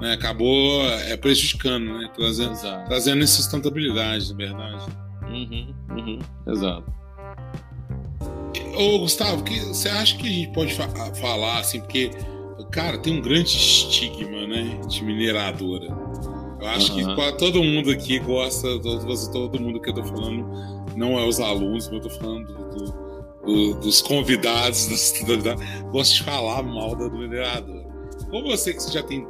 né, 0.00 0.14
acabou 0.14 0.82
é, 0.86 1.16
prejudicando, 1.16 1.98
né, 1.98 2.10
trazendo, 2.16 2.58
trazendo 2.86 3.22
insustentabilidade, 3.22 4.30
na 4.30 4.36
verdade. 4.36 4.84
Uhum, 5.28 5.74
uhum, 5.90 6.18
exato. 6.46 6.99
Ô, 8.80 8.98
Gustavo, 9.00 9.44
que 9.44 9.60
você 9.60 9.90
acha 9.90 10.16
que 10.16 10.26
a 10.26 10.30
gente 10.30 10.48
pode 10.52 10.74
fa 10.74 10.88
falar 11.16 11.58
assim, 11.58 11.80
porque, 11.80 12.10
cara, 12.70 12.96
tem 12.96 13.18
um 13.18 13.20
grande 13.20 13.50
estigma, 13.50 14.46
né, 14.46 14.80
de 14.88 15.04
mineradora. 15.04 15.86
Eu 16.58 16.66
acho 16.66 16.94
uhum. 16.94 17.14
que 17.14 17.32
todo 17.36 17.62
mundo 17.62 17.90
aqui 17.90 18.18
gosta, 18.18 18.80
todo, 18.80 19.32
todo 19.32 19.60
mundo 19.60 19.80
que 19.82 19.90
eu 19.90 19.94
tô 19.94 20.04
falando, 20.04 20.48
não 20.96 21.18
é 21.18 21.26
os 21.26 21.40
alunos, 21.40 21.90
mas 21.90 21.94
eu 21.94 22.00
tô 22.00 22.10
falando 22.10 22.46
do, 22.46 23.44
do, 23.44 23.80
dos 23.80 24.00
convidados, 24.00 24.86
dos, 24.88 25.12
gosta 25.92 26.14
de 26.14 26.22
falar 26.22 26.62
mal 26.62 26.96
da 26.96 27.10
mineradora. 27.10 27.84
Como 28.30 28.48
você 28.48 28.72
que 28.72 28.90
já 28.90 29.02
tem 29.02 29.26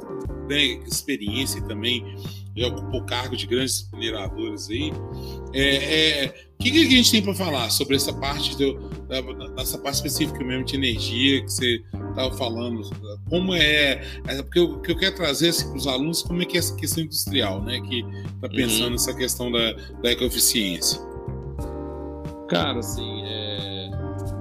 né, 0.47 0.61
experiência 0.87 1.61
também 1.63 2.05
já 2.55 2.67
ocupou 2.67 3.03
cargo 3.05 3.35
de 3.35 3.47
grandes 3.47 3.89
mineradores 3.93 4.69
aí. 4.69 4.91
É, 5.53 6.25
é, 6.25 6.27
o 6.59 6.63
que, 6.63 6.71
que, 6.71 6.85
a 6.85 6.89
gente 6.89 7.11
tem 7.11 7.21
para 7.21 7.33
falar 7.33 7.69
sobre 7.69 7.95
essa 7.95 8.13
parte 8.13 8.57
do, 8.57 8.73
da, 9.07 9.21
dessa 9.55 9.77
parte 9.77 9.95
específica 9.95 10.43
mesmo 10.43 10.65
de 10.65 10.75
energia 10.75 11.41
que 11.41 11.51
você 11.51 11.83
estava 12.09 12.31
falando? 12.37 12.89
Como 13.29 13.53
é, 13.53 14.01
é 14.27 14.41
porque 14.43 14.59
o 14.59 14.79
que 14.79 14.91
eu 14.91 14.97
quero 14.97 15.15
trazer 15.15 15.49
assim, 15.49 15.67
para 15.69 15.77
os 15.77 15.87
alunos 15.87 16.21
como 16.21 16.41
é 16.41 16.45
que 16.45 16.57
é 16.57 16.59
essa 16.59 16.75
questão 16.75 17.03
industrial, 17.03 17.61
né? 17.63 17.79
Que 17.81 18.05
está 18.35 18.49
pensando 18.49 18.85
uhum. 18.85 18.91
nessa 18.91 19.13
questão 19.13 19.51
da, 19.51 19.73
da 20.01 20.11
ecoeficiência. 20.11 20.99
Cara, 22.49 22.79
assim, 22.79 23.23
é, 23.23 23.89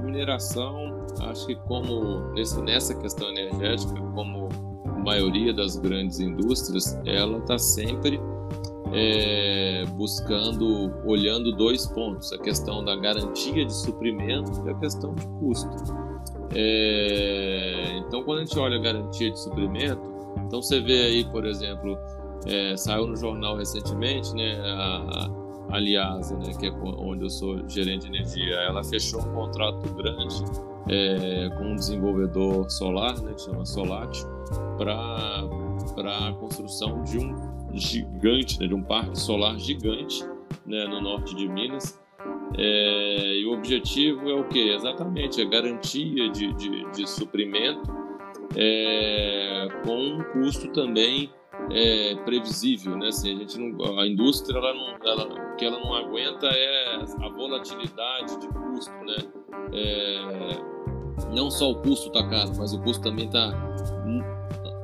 mineração, 0.05 1.07
acho 1.21 1.47
que 1.47 1.55
como 1.55 2.33
nessa 2.65 2.95
questão 2.95 3.31
energética, 3.31 3.95
como 4.15 4.70
maioria 5.01 5.53
das 5.53 5.77
grandes 5.77 6.21
indústrias, 6.21 6.99
ela 7.05 7.39
está 7.39 7.59
sempre 7.59 8.21
é, 8.93 9.85
buscando, 9.97 10.93
olhando 11.05 11.53
dois 11.53 11.87
pontos: 11.87 12.33
a 12.33 12.39
questão 12.39 12.85
da 12.85 12.97
garantia 12.97 13.65
de 13.65 13.75
suprimento 13.75 14.67
e 14.67 14.71
a 14.71 14.75
questão 14.75 15.15
de 15.15 15.27
custo. 15.39 15.71
É, 16.55 17.99
então, 17.99 18.23
quando 18.25 18.39
a 18.39 18.45
gente 18.45 18.59
olha 18.59 18.77
a 18.77 18.81
garantia 18.81 19.31
de 19.31 19.39
suprimento, 19.39 20.03
então 20.47 20.61
você 20.61 20.81
vê 20.81 21.03
aí, 21.03 21.25
por 21.25 21.47
exemplo, 21.47 21.97
é, 22.47 22.77
saiu 22.77 23.07
no 23.07 23.17
jornal 23.17 23.57
recentemente, 23.57 24.35
né, 24.35 24.61
a, 24.61 25.31
a 25.71 25.81
né, 25.81 26.53
que 26.59 26.67
é 26.67 26.73
onde 26.73 27.25
eu 27.25 27.31
sou 27.31 27.69
gerente 27.69 28.11
de 28.11 28.17
energia, 28.17 28.55
ela 28.57 28.83
fechou 28.83 29.21
um 29.21 29.33
contrato 29.33 29.89
grande 29.95 30.43
é, 30.89 31.51
com 31.57 31.65
um 31.65 31.75
desenvolvedor 31.77 32.71
solar, 32.71 33.21
né, 33.23 33.35
que 33.35 33.43
chama 33.43 33.65
Solat, 33.65 34.23
para 34.79 36.29
a 36.29 36.33
construção 36.35 37.03
de 37.03 37.19
um 37.19 37.51
gigante, 37.73 38.59
né, 38.61 38.67
de 38.67 38.75
um 38.75 38.83
parque 38.83 39.19
solar 39.19 39.59
gigante 39.59 40.25
né, 40.67 40.87
no 40.87 41.01
norte 41.01 41.35
de 41.35 41.49
Minas. 41.49 42.01
É, 42.59 43.39
e 43.39 43.47
o 43.47 43.53
objetivo 43.53 44.29
é 44.29 44.35
o 44.35 44.45
que? 44.45 44.71
Exatamente 44.71 45.41
a 45.41 45.45
garantia 45.45 46.29
de, 46.31 46.53
de, 46.55 46.91
de 46.91 47.09
suprimento 47.09 47.91
é, 48.57 49.69
com 49.85 49.97
um 49.97 50.23
custo 50.33 50.69
também 50.73 51.31
é, 51.71 52.15
previsível, 52.25 52.97
né? 52.97 53.09
Assim, 53.09 53.37
a, 53.37 53.39
gente 53.39 53.59
não, 53.59 53.99
a 53.99 54.07
indústria, 54.07 54.59
ela 54.59 54.75
não, 54.75 54.97
ela, 55.05 55.53
o 55.53 55.57
que 55.57 55.65
ela 55.65 55.79
não 55.79 55.95
aguenta 55.95 56.47
é 56.47 56.97
a 56.97 57.29
volatilidade 57.29 58.41
de 58.41 58.49
custo, 58.49 58.93
né? 59.05 59.17
É, 59.73 61.35
não 61.35 61.51
só 61.51 61.71
o 61.71 61.77
custo 61.77 62.09
está 62.09 62.27
caro, 62.29 62.53
mas 62.57 62.73
o 62.73 62.81
custo 62.81 63.03
também 63.03 63.27
está 63.27 63.53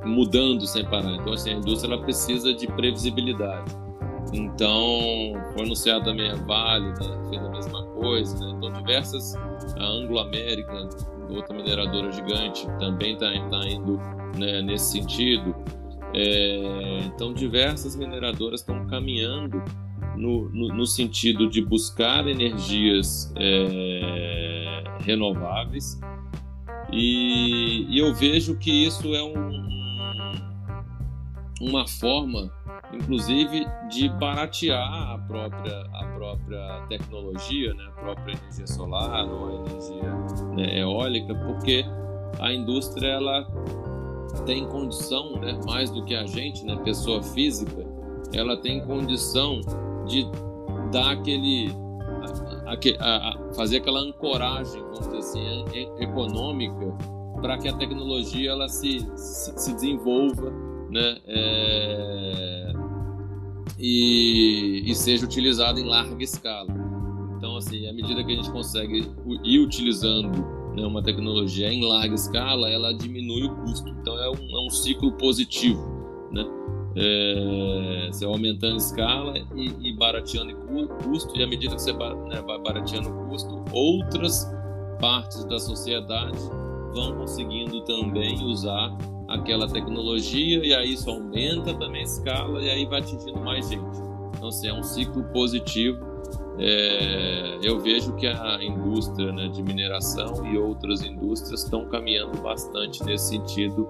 mudando 0.04 0.66
sem 0.66 0.84
parar. 0.84 1.12
Então, 1.16 1.32
assim, 1.32 1.50
a 1.50 1.54
indústria 1.54 1.92
ela 1.92 2.02
precisa 2.02 2.54
de 2.54 2.66
previsibilidade. 2.66 3.70
Então, 4.32 4.78
foi 5.52 5.64
anunciado 5.64 6.04
também 6.04 6.30
a 6.30 6.34
Vale, 6.34 6.88
né, 6.88 7.28
fez 7.30 7.42
a 7.42 7.50
mesma 7.50 7.82
coisa. 7.86 8.38
Né? 8.38 8.52
Então, 8.56 8.72
diversas, 8.72 9.34
a 9.76 9.84
Anglo 9.84 10.18
América, 10.18 10.88
outra 11.30 11.56
mineradora 11.56 12.10
gigante, 12.12 12.66
também 12.78 13.14
está 13.14 13.32
tá 13.48 13.68
indo 13.68 14.00
né, 14.38 14.62
nesse 14.62 14.92
sentido. 14.92 15.54
É, 16.14 17.00
então, 17.06 17.32
diversas 17.32 17.96
mineradoras 17.96 18.60
estão 18.60 18.86
caminhando 18.86 19.62
no, 20.16 20.48
no, 20.48 20.68
no, 20.68 20.86
sentido 20.86 21.48
de 21.48 21.60
buscar 21.60 22.26
energias 22.26 23.32
é, 23.36 24.55
renováveis. 25.06 25.98
E, 26.92 27.86
e, 27.88 27.98
eu 27.98 28.14
vejo 28.14 28.56
que 28.58 28.86
isso 28.86 29.14
é 29.14 29.22
um, 29.22 29.66
uma 31.60 31.86
forma, 31.86 32.50
inclusive, 32.92 33.66
de 33.88 34.08
baratear 34.08 35.12
a 35.12 35.18
própria, 35.18 35.80
a 35.94 36.04
própria 36.16 36.86
tecnologia, 36.88 37.74
né? 37.74 37.84
a 37.88 38.00
própria 38.00 38.32
energia 38.34 38.66
solar 38.66 39.26
ou 39.26 39.48
a 39.48 39.70
energia 39.70 40.14
né, 40.54 40.80
eólica, 40.80 41.34
porque 41.34 41.84
a 42.38 42.52
indústria 42.52 43.08
ela 43.08 43.46
tem 44.44 44.66
condição, 44.68 45.36
né, 45.40 45.58
mais 45.66 45.90
do 45.90 46.04
que 46.04 46.14
a 46.14 46.26
gente, 46.26 46.64
né, 46.64 46.76
pessoa 46.84 47.22
física, 47.22 47.84
ela 48.34 48.56
tem 48.56 48.84
condição 48.84 49.60
de 50.06 50.26
dar 50.92 51.12
aquele 51.12 51.72
a, 52.66 52.74
a, 53.04 53.28
a 53.32 53.45
fazer 53.56 53.78
aquela 53.78 54.00
ancoragem, 54.00 54.80
vamos 54.82 55.00
dizer 55.00 55.16
assim, 55.16 55.64
econômica 55.98 56.94
para 57.40 57.58
que 57.58 57.68
a 57.68 57.72
tecnologia 57.76 58.50
ela 58.50 58.68
se, 58.68 59.00
se, 59.16 59.58
se 59.58 59.74
desenvolva 59.74 60.50
né, 60.90 61.18
é, 61.26 62.72
e, 63.78 64.84
e, 64.86 64.94
seja 64.94 65.24
utilizado 65.24 65.78
em 65.78 65.84
larga 65.84 66.22
escala. 66.22 66.68
Então, 67.36 67.56
assim, 67.56 67.86
à 67.88 67.92
medida 67.92 68.24
que 68.24 68.32
a 68.32 68.36
gente 68.36 68.50
consegue 68.50 69.06
ir 69.44 69.58
utilizando 69.60 70.30
né, 70.74 70.86
uma 70.86 71.02
tecnologia 71.02 71.70
em 71.70 71.84
larga 71.84 72.14
escala, 72.14 72.70
ela 72.70 72.92
diminui 72.92 73.44
o 73.44 73.56
custo. 73.56 73.88
Então, 73.88 74.16
é 74.18 74.30
um, 74.30 74.56
é 74.56 74.66
um 74.66 74.70
ciclo 74.70 75.12
positivo, 75.12 75.82
né? 76.32 76.44
É, 76.96 78.08
você 78.10 78.24
vai 78.24 78.34
aumentando 78.34 78.76
escala 78.76 79.38
e, 79.54 79.88
e 79.88 79.92
barateando 79.92 80.56
custo, 81.02 81.36
e 81.38 81.42
à 81.42 81.46
medida 81.46 81.74
que 81.74 81.82
você 81.82 81.92
né, 81.92 82.42
vai 82.46 82.58
barateando 82.58 83.10
o 83.10 83.28
custo, 83.28 83.64
outras 83.72 84.50
partes 84.98 85.44
da 85.44 85.58
sociedade 85.58 86.38
vão 86.94 87.16
conseguindo 87.16 87.82
também 87.82 88.42
usar 88.42 88.96
aquela 89.28 89.68
tecnologia 89.68 90.64
e 90.64 90.72
aí 90.72 90.94
isso 90.94 91.10
aumenta 91.10 91.74
também 91.74 92.00
a 92.00 92.04
escala 92.04 92.62
e 92.62 92.70
aí 92.70 92.86
vai 92.86 93.00
atingindo 93.00 93.40
mais 93.40 93.68
gente. 93.68 93.98
Então, 94.34 94.48
assim, 94.48 94.68
é 94.68 94.72
um 94.72 94.82
ciclo 94.82 95.24
positivo 95.24 96.16
é, 96.58 97.58
eu 97.62 97.78
vejo 97.78 98.14
que 98.14 98.26
a 98.26 98.58
indústria 98.62 99.30
né, 99.30 99.48
de 99.48 99.62
mineração 99.62 100.46
e 100.46 100.56
outras 100.56 101.02
indústrias 101.02 101.64
estão 101.64 101.86
caminhando 101.86 102.40
bastante 102.40 103.04
nesse 103.04 103.28
sentido 103.28 103.86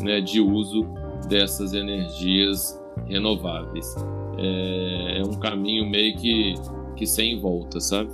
né, 0.00 0.20
de 0.20 0.40
uso 0.40 0.84
dessas 1.26 1.72
energias 1.72 2.78
renováveis. 3.06 3.94
É, 4.38 5.18
é, 5.18 5.22
um 5.22 5.38
caminho 5.38 5.88
meio 5.88 6.16
que, 6.16 6.54
que 6.96 7.06
sem 7.06 7.40
volta, 7.40 7.80
sabe? 7.80 8.10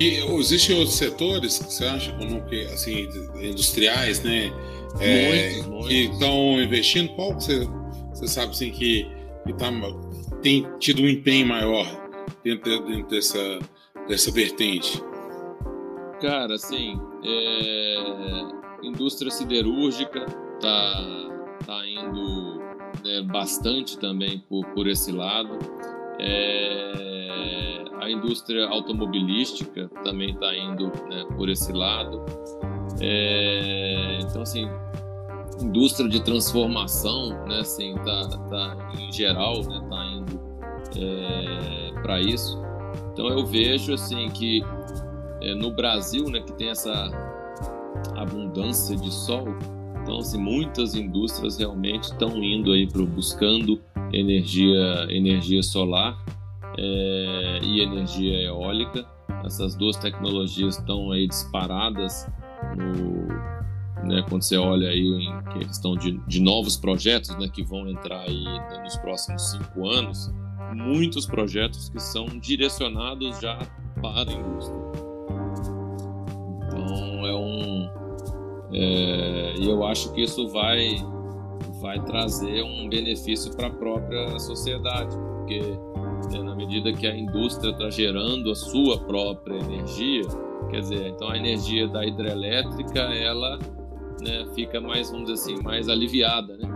E 0.00 0.18
existem 0.38 0.76
outros 0.76 0.96
setores 0.96 1.58
que 1.58 1.72
você 1.72 1.84
acha 1.84 2.12
que 2.12 2.64
assim 2.66 3.08
industriais, 3.42 4.22
né? 4.22 4.52
É, 4.98 5.52
muitos, 5.52 5.66
muitos. 5.66 5.88
Que 5.88 5.94
estão 6.04 6.62
investindo. 6.62 7.08
Qual 7.10 7.36
que 7.36 7.44
você, 7.44 7.68
você 8.14 8.26
sabe 8.26 8.52
assim 8.52 8.70
que, 8.70 9.06
que 9.46 9.52
tá, 9.52 9.70
tem 10.42 10.66
tido 10.78 11.02
um 11.02 11.08
empenho 11.08 11.46
maior 11.46 11.86
dentro, 12.42 12.84
dentro 12.86 13.08
dessa, 13.08 13.58
dessa 14.08 14.30
vertente? 14.30 15.02
Cara, 16.20 16.54
assim, 16.54 16.98
é... 17.24 18.86
indústria 18.86 19.30
siderúrgica 19.30 20.26
tá, 20.60 21.29
tá 21.64 21.86
indo 21.86 22.58
né, 23.04 23.22
bastante 23.22 23.98
também 23.98 24.38
por, 24.48 24.64
por 24.66 24.86
esse 24.86 25.12
lado. 25.12 25.58
É... 26.18 27.84
A 28.00 28.10
indústria 28.10 28.66
automobilística 28.66 29.88
também 30.02 30.30
está 30.30 30.56
indo 30.56 30.86
né, 31.08 31.24
por 31.36 31.48
esse 31.48 31.72
lado. 31.72 32.24
É... 33.00 34.18
Então, 34.22 34.42
assim, 34.42 34.68
indústria 35.62 36.08
de 36.08 36.22
transformação, 36.22 37.46
né, 37.46 37.60
assim, 37.60 37.94
tá, 38.04 38.28
tá 38.48 38.90
em 38.98 39.12
geral, 39.12 39.62
né, 39.62 39.86
tá 39.88 40.06
indo 40.06 40.40
é, 40.96 42.00
para 42.02 42.20
isso. 42.20 42.60
Então 43.12 43.28
eu 43.28 43.44
vejo 43.46 43.92
assim 43.92 44.28
que 44.30 44.62
é, 45.42 45.54
no 45.54 45.70
Brasil, 45.70 46.28
né, 46.30 46.40
que 46.40 46.52
tem 46.52 46.70
essa 46.70 47.10
abundância 48.16 48.96
de 48.96 49.12
sol, 49.12 49.46
então 50.02 50.18
assim, 50.18 50.38
muitas 50.38 50.94
indústrias 50.94 51.58
realmente 51.58 52.04
estão 52.04 52.42
indo 52.42 52.72
aí 52.72 52.86
para 52.86 53.02
buscando 53.02 53.80
energia 54.12 55.06
energia 55.08 55.62
solar 55.62 56.18
é, 56.76 57.60
e 57.62 57.80
energia 57.80 58.42
eólica. 58.42 59.06
Essas 59.44 59.74
duas 59.74 59.96
tecnologias 59.96 60.78
estão 60.78 61.12
aí 61.12 61.26
disparadas 61.26 62.26
no, 62.76 63.26
né, 64.06 64.24
quando 64.28 64.42
você 64.42 64.56
olha 64.56 64.88
aí 64.88 65.26
em 65.26 65.58
questão 65.58 65.96
de, 65.96 66.18
de 66.26 66.40
novos 66.40 66.76
projetos 66.76 67.36
né, 67.38 67.48
que 67.48 67.62
vão 67.62 67.88
entrar 67.88 68.20
aí 68.20 68.44
né, 68.44 68.82
nos 68.82 68.96
próximos 68.96 69.50
cinco 69.50 69.88
anos, 69.88 70.32
muitos 70.74 71.26
projetos 71.26 71.88
que 71.88 72.00
são 72.00 72.26
direcionados 72.26 73.40
já 73.40 73.58
para 74.00 74.30
a 74.30 74.34
indústria. 74.34 75.09
É, 78.72 79.54
e 79.58 79.68
eu 79.68 79.84
acho 79.84 80.12
que 80.12 80.22
isso 80.22 80.48
vai 80.48 80.96
vai 81.80 81.98
trazer 82.04 82.62
um 82.62 82.88
benefício 82.88 83.54
para 83.56 83.68
a 83.68 83.70
própria 83.70 84.38
sociedade, 84.38 85.16
porque 85.16 85.60
né, 86.30 86.42
na 86.42 86.54
medida 86.54 86.92
que 86.92 87.06
a 87.06 87.16
indústria 87.16 87.70
está 87.70 87.88
gerando 87.88 88.50
a 88.50 88.54
sua 88.54 88.98
própria 88.98 89.56
energia, 89.56 90.22
quer 90.70 90.80
dizer, 90.80 91.08
então 91.08 91.30
a 91.30 91.38
energia 91.38 91.88
da 91.88 92.04
hidrelétrica 92.04 93.00
ela 93.00 93.58
né, 94.20 94.46
fica 94.54 94.80
mais, 94.80 95.10
vamos 95.10 95.30
dizer 95.30 95.52
assim, 95.52 95.62
mais 95.62 95.88
aliviada, 95.88 96.56
né, 96.58 96.68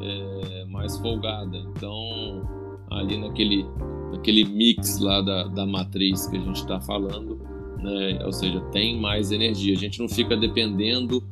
é, 0.00 0.64
mais 0.66 0.96
folgada. 0.98 1.56
Então 1.56 2.48
ali 2.90 3.18
naquele, 3.18 3.66
naquele 4.12 4.44
mix 4.44 5.00
lá 5.00 5.20
da, 5.20 5.44
da 5.44 5.66
matriz 5.66 6.26
que 6.26 6.36
a 6.36 6.40
gente 6.40 6.56
está 6.56 6.80
falando, 6.80 7.40
né? 7.78 8.20
ou 8.24 8.32
seja, 8.32 8.60
tem 8.72 9.00
mais 9.00 9.32
energia. 9.32 9.74
A 9.74 9.78
gente 9.78 9.98
não 9.98 10.08
fica 10.08 10.36
dependendo 10.36 11.22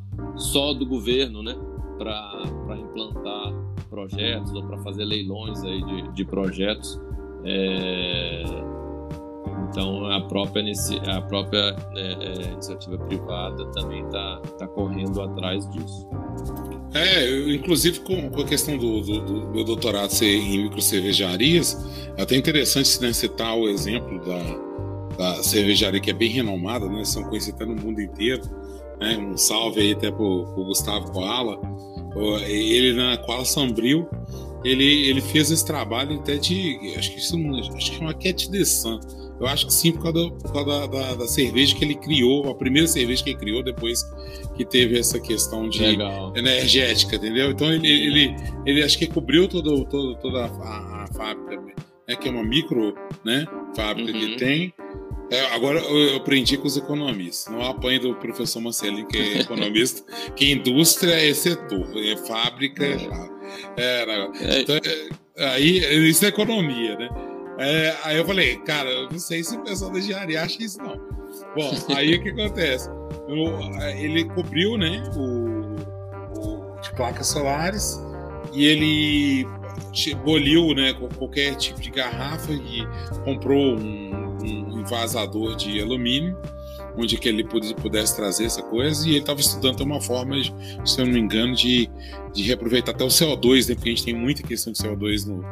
só 0.41 0.73
do 0.73 0.87
governo 0.87 1.43
né? 1.43 1.55
para 1.99 2.77
implantar 2.79 3.53
projetos 3.91 4.53
ou 4.55 4.63
para 4.65 4.79
fazer 4.79 5.05
leilões 5.05 5.63
aí 5.63 5.85
de, 5.85 6.13
de 6.13 6.25
projetos. 6.25 7.01
É... 7.45 8.43
Então 9.69 10.07
a 10.07 10.21
própria, 10.23 10.65
a 11.07 11.21
própria 11.23 11.73
né, 11.93 12.17
é, 12.21 12.53
iniciativa 12.53 12.99
privada 12.99 13.67
também 13.67 14.05
está 14.05 14.41
tá 14.59 14.67
correndo 14.67 15.21
atrás 15.21 15.69
disso. 15.71 16.09
É, 16.93 17.29
eu, 17.29 17.53
inclusive 17.53 18.01
com, 18.01 18.31
com, 18.31 18.41
a 18.41 18.45
questão 18.45 18.77
do, 18.77 19.01
do, 19.01 19.21
do, 19.21 19.51
meu 19.51 19.65
doutorado 19.65 20.11
ser 20.11 20.27
em 20.27 20.65
microcervejarias, 20.65 21.79
é 22.17 22.23
até 22.23 22.37
interessante 22.37 23.01
né, 23.01 23.13
citar 23.13 23.57
o 23.57 23.69
exemplo 23.69 24.19
da, 24.25 24.71
da 25.17 25.43
cervejaria 25.43 26.01
que 26.01 26.11
é 26.11 26.15
bem 26.15 26.31
renomada, 26.31 26.89
né? 26.89 27.05
São 27.05 27.23
conhecidas 27.25 27.69
no 27.69 27.77
mundo 27.77 28.01
inteiro. 28.01 28.43
Né, 29.01 29.17
um 29.17 29.37
salve 29.37 29.81
aí 29.81 29.93
até 29.93 30.11
pro, 30.11 30.45
pro 30.55 30.65
Gustavo 30.65 31.11
Koala. 31.13 31.59
Ele 32.47 32.93
na 32.95 33.17
Koala 33.17 33.45
Sambril, 33.45 34.07
ele, 34.65 35.09
ele 35.09 35.21
fez 35.21 35.51
esse 35.51 35.65
trabalho 35.65 36.19
até 36.19 36.37
de. 36.37 36.95
Acho 36.99 37.13
que 37.13 37.19
isso 37.19 37.37
acho 37.75 37.93
que 37.93 37.99
é 37.99 38.01
uma 38.01 38.15
Cat 38.15 38.51
de 38.51 38.65
Sun 38.67 38.99
eu 39.41 39.47
acho 39.47 39.67
que 39.67 39.73
sim, 39.73 39.93
por 39.93 40.03
causa, 40.03 40.31
por 40.31 40.53
causa 40.53 40.67
da, 40.67 40.87
da, 40.87 41.15
da, 41.15 41.27
cerveja 41.27 41.75
que 41.75 41.83
ele 41.83 41.95
criou, 41.95 42.51
a 42.51 42.55
primeira 42.55 42.87
cerveja 42.87 43.25
que 43.25 43.31
ele 43.31 43.39
criou 43.39 43.63
depois 43.63 44.03
que 44.55 44.67
teve 44.67 44.99
essa 44.99 45.19
questão 45.19 45.67
de 45.67 45.81
Legal. 45.81 46.37
energética, 46.37 47.17
entendeu? 47.17 47.51
Então 47.51 47.73
ele, 47.73 47.89
ele, 47.89 48.37
ele 48.67 48.83
acho 48.83 48.99
que 48.99 49.07
cobriu 49.07 49.49
todo, 49.49 49.87
todo, 49.87 50.15
toda 50.17 50.45
a, 50.45 51.05
a 51.05 51.07
fábrica, 51.17 51.59
né, 52.07 52.17
que 52.17 52.29
é 52.29 52.31
uma 52.31 52.45
micro 52.45 52.95
né, 53.25 53.47
fábrica 53.75 54.13
uhum. 54.13 54.19
que 54.19 54.37
tem. 54.37 54.75
É, 55.31 55.47
agora 55.55 55.79
eu 55.79 56.17
aprendi 56.17 56.57
com 56.57 56.67
os 56.67 56.77
economistas. 56.77 57.53
Não 57.53 57.65
apanho 57.65 58.01
do 58.01 58.15
professor 58.17 58.61
Marcelinho, 58.61 59.07
que 59.07 59.17
é 59.17 59.39
economista, 59.41 60.03
que 60.35 60.51
indústria 60.51 61.15
é 61.15 61.33
setor, 61.33 61.87
é 61.97 62.17
fábrica. 62.17 62.85
É, 63.77 64.05
é, 64.41 64.61
então, 64.61 64.77
é, 65.37 65.47
aí 65.47 66.09
isso 66.09 66.25
é 66.25 66.29
economia, 66.29 66.97
né? 66.97 67.09
É, 67.59 67.95
aí 68.05 68.17
eu 68.17 68.25
falei, 68.25 68.57
cara, 68.57 68.89
eu 68.89 69.11
não 69.11 69.19
sei 69.19 69.45
se 69.45 69.55
o 69.55 69.63
pessoal 69.63 69.91
da 69.91 69.99
engenharia 69.99 70.43
acha 70.43 70.63
isso, 70.63 70.79
não. 70.79 70.97
Bom, 71.55 71.73
aí 71.95 72.15
o 72.15 72.23
que 72.23 72.31
acontece? 72.31 72.89
Eu, 73.29 73.61
ele 73.99 74.25
cobriu, 74.25 74.77
né, 74.77 75.03
o, 75.15 75.77
o, 76.41 76.81
de 76.81 76.91
placas 76.95 77.29
solares 77.29 78.01
e 78.53 78.65
ele 78.65 79.47
boliu, 80.25 80.75
né, 80.75 80.95
qualquer 81.19 81.55
tipo 81.57 81.81
de 81.81 81.91
garrafa 81.91 82.53
e 82.53 82.87
comprou 83.25 83.77
um, 83.77 84.10
um 84.43 84.81
envasador 84.81 85.57
de 85.57 85.81
alumínio 85.81 86.37
onde 86.97 87.17
que 87.17 87.29
ele 87.29 87.45
pudesse 87.45 88.17
trazer 88.17 88.45
essa 88.45 88.63
coisa, 88.63 89.07
e 89.07 89.11
ele 89.11 89.21
estava 89.21 89.41
estudando 89.41 89.81
uma 89.81 90.01
forma, 90.01 90.37
se 90.85 91.01
eu 91.01 91.07
não 91.07 91.13
me 91.13 91.21
engano, 91.21 91.55
de, 91.55 91.89
de 92.33 92.43
reaproveitar 92.43 92.93
até 92.93 93.05
o 93.05 93.09
CO2, 93.09 93.69
né? 93.69 93.75
Porque 93.75 93.91
a 93.91 93.93
gente 93.93 94.05
tem 94.05 94.15
muita 94.15 94.43
questão 94.43 94.73
de 94.73 94.79
CO2 94.81 95.27
no, 95.27 95.43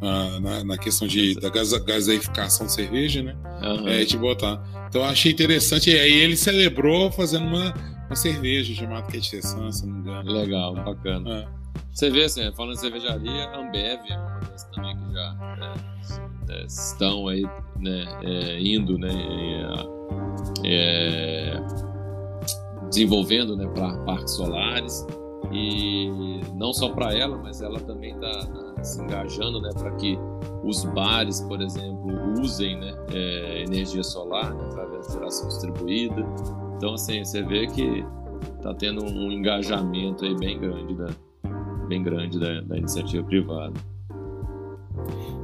na, 0.00 0.40
na, 0.40 0.64
na 0.64 0.78
questão 0.78 1.06
de, 1.06 1.34
da 1.34 1.50
gas, 1.50 1.72
gaseificação 1.72 2.66
de 2.66 2.72
cerveja, 2.72 3.22
né? 3.22 3.36
Uhum. 3.62 3.88
É, 3.88 4.04
de 4.04 4.16
botar. 4.16 4.62
Então 4.88 5.02
eu 5.02 5.08
achei 5.08 5.32
interessante, 5.32 5.90
e 5.90 5.98
aí 5.98 6.12
ele 6.12 6.36
celebrou 6.36 7.10
fazendo 7.12 7.46
uma, 7.46 7.74
uma 8.06 8.16
cerveja 8.16 8.74
chamada 8.74 9.06
Sun, 9.20 9.70
se 9.70 9.86
não 9.86 9.94
me 9.94 10.00
engano. 10.00 10.32
Legal, 10.32 10.74
bacana. 10.74 11.48
É. 11.54 11.57
Você 11.92 12.10
vê, 12.10 12.24
assim, 12.24 12.52
falando 12.52 12.74
de 12.74 12.80
cervejaria, 12.80 13.48
a 13.48 13.58
Ambev 13.58 14.00
é 14.08 14.16
uma 14.16 14.40
das 14.40 14.64
também 14.64 14.96
que 14.96 15.12
já 15.12 15.34
né, 16.46 16.64
estão 16.66 17.28
aí 17.28 17.42
né, 17.78 18.04
é, 18.22 18.60
indo 18.60 18.98
né, 18.98 19.08
é, 20.64 21.60
desenvolvendo 22.88 23.56
né, 23.56 23.66
para 23.68 23.96
parques 24.04 24.34
solares 24.34 25.06
e 25.52 26.40
não 26.54 26.72
só 26.72 26.90
para 26.90 27.14
ela, 27.14 27.38
mas 27.38 27.60
ela 27.62 27.80
também 27.80 28.14
está 28.14 28.46
tá 28.46 28.84
se 28.84 29.00
engajando 29.00 29.60
né, 29.60 29.70
para 29.72 29.90
que 29.92 30.18
os 30.62 30.84
bares, 30.84 31.40
por 31.42 31.60
exemplo, 31.60 32.40
usem 32.40 32.78
né, 32.78 32.94
é, 33.12 33.62
energia 33.62 34.02
solar 34.02 34.54
né, 34.54 34.64
através 34.66 35.06
da 35.06 35.14
geração 35.14 35.48
distribuída. 35.48 36.26
Então, 36.76 36.94
assim, 36.94 37.24
você 37.24 37.42
vê 37.42 37.66
que 37.66 38.04
está 38.56 38.74
tendo 38.74 39.04
um 39.04 39.32
engajamento 39.32 40.24
aí 40.24 40.36
bem 40.36 40.58
grande 40.58 40.94
da, 40.94 41.06
bem 41.88 42.02
grande 42.02 42.38
da, 42.38 42.60
da 42.60 42.76
iniciativa 42.76 43.24
privada. 43.24 43.74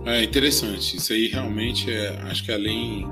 É 0.05 0.23
interessante. 0.23 0.97
Isso 0.97 1.13
aí 1.13 1.29
realmente 1.29 1.91
é, 1.91 2.09
acho 2.29 2.45
que 2.45 2.53
além 2.53 3.07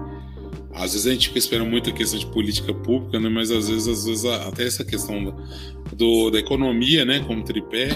às 0.74 0.92
vezes 0.92 1.06
a 1.06 1.10
gente 1.10 1.28
fica 1.28 1.38
esperando 1.38 1.68
muito 1.68 1.90
a 1.90 1.92
questão 1.92 2.18
de 2.18 2.26
política 2.26 2.72
pública, 2.72 3.20
né? 3.20 3.28
Mas 3.28 3.50
às 3.50 3.68
vezes, 3.68 3.86
às 3.88 4.04
vezes 4.06 4.24
até 4.24 4.66
essa 4.66 4.84
questão 4.84 5.34
do, 5.92 6.30
da 6.30 6.38
economia, 6.38 7.04
né? 7.04 7.20
Como 7.20 7.42
tripé, 7.42 7.90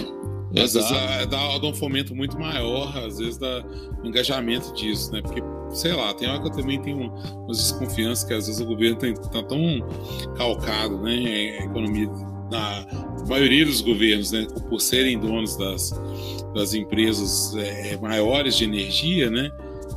às 0.55 0.73
vezes 0.73 0.89
dá, 1.27 1.57
dá, 1.57 1.67
um 1.67 1.73
fomento 1.73 2.15
muito 2.15 2.39
maior, 2.39 2.95
às 2.97 3.17
vezes 3.17 3.37
dá 3.37 3.63
um 4.03 4.07
engajamento 4.07 4.73
disso, 4.73 5.11
né? 5.11 5.21
Porque, 5.21 5.41
sei 5.71 5.93
lá, 5.93 6.13
tem 6.13 6.29
hora 6.29 6.39
que 6.39 6.47
eu 6.47 6.51
também 6.51 6.79
tenho 6.79 7.11
umas 7.45 7.57
desconfianças 7.57 8.23
que 8.23 8.33
às 8.33 8.45
vezes 8.45 8.61
o 8.61 8.65
governo 8.65 8.97
está 9.03 9.43
tão 9.43 9.59
calcado, 10.35 11.01
né? 11.01 11.57
A 11.59 11.65
economia 11.65 12.07
na 12.49 12.85
maioria 13.27 13.65
dos 13.65 13.81
governos, 13.81 14.31
né, 14.31 14.47
por 14.69 14.79
serem 14.79 15.19
donos 15.19 15.57
das, 15.57 15.93
das 16.53 16.73
empresas 16.73 17.55
é, 17.55 17.97
maiores 17.97 18.55
de 18.55 18.63
energia, 18.63 19.29
né, 19.29 19.51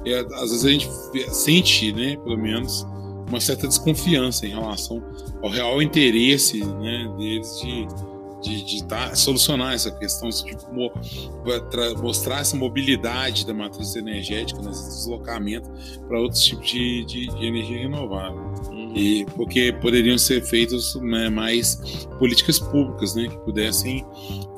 é, 0.05 0.19
às 0.19 0.51
vezes 0.51 0.65
a 0.65 0.71
gente 0.71 0.89
sente, 1.31 1.93
né, 1.93 2.17
pelo 2.17 2.39
menos, 2.39 2.87
uma 3.29 3.41
certa 3.41 3.69
desconfiança 3.69 4.45
em 4.47 4.51
relação 4.51 5.03
ao 5.43 5.51
real 5.51 5.81
interesse 5.81 6.65
né, 6.65 7.15
deles 7.17 7.61
de 7.61 7.87
de, 8.41 8.63
de 8.63 8.85
tá, 8.85 9.15
solucionar 9.15 9.75
essa 9.75 9.91
questão, 9.91 10.29
de 10.29 10.57
mo, 10.73 10.91
mostrar 12.01 12.41
essa 12.41 12.57
mobilidade 12.57 13.47
da 13.47 13.53
matriz 13.53 13.95
energética, 13.97 14.61
né, 14.63 14.71
esse 14.71 14.89
deslocamento 14.89 15.71
para 16.09 16.19
outros 16.19 16.43
tipos 16.43 16.67
de, 16.67 17.05
de, 17.05 17.27
de 17.27 17.47
energia 17.47 17.79
renovável. 17.79 18.53
E 18.95 19.25
porque 19.37 19.73
poderiam 19.81 20.19
ser 20.19 20.43
feitas 20.43 20.95
né, 20.97 21.29
mais 21.29 22.07
políticas 22.19 22.59
públicas 22.59 23.15
né, 23.15 23.29
que 23.29 23.39
pudessem 23.39 24.05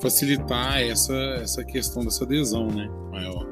facilitar 0.01 0.81
essa, 0.81 1.15
essa 1.43 1.65
questão 1.65 2.05
dessa 2.05 2.25
adesão 2.25 2.69
né, 2.69 2.89
maior. 3.11 3.47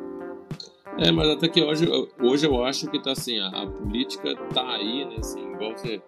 É, 0.99 1.11
mas 1.11 1.29
até 1.29 1.49
que 1.49 1.63
hoje, 1.63 1.89
hoje 2.21 2.47
eu 2.47 2.65
acho 2.65 2.91
que 2.91 3.03
tá 3.03 3.13
assim, 3.13 3.39
a, 3.39 3.49
a 3.49 3.67
política 3.67 4.35
tá 4.53 4.67
aí, 4.75 5.05
né, 5.07 5.17
assim, 5.19 5.41
igual 5.53 5.77
você, 5.77 6.03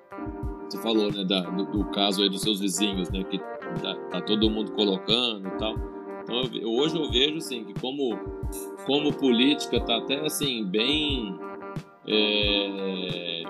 você 0.69 0.79
falou, 0.83 1.11
né, 1.13 1.25
da, 1.25 1.41
do, 1.43 1.65
do, 1.65 1.85
caso 1.87 2.23
aí 2.23 2.29
dos 2.29 2.43
seus 2.43 2.61
vizinhos, 2.61 3.11
né, 3.11 3.23
que 3.25 3.39
tá, 3.39 3.95
tá 4.11 4.21
todo 4.21 4.51
mundo 4.51 4.73
colocando 4.73 5.49
e 5.49 5.59
tal. 5.59 5.75
Então, 6.23 6.43
eu, 6.55 6.71
hoje 6.71 6.97
eu 6.97 7.11
vejo, 7.11 7.39
assim, 7.39 7.65
que 7.65 7.75
como, 7.81 8.19
como 8.87 9.13
política 9.13 9.81
tá 9.81 9.97
até, 9.97 10.25
assim, 10.25 10.65
bem... 10.65 11.39
É, 12.05 13.42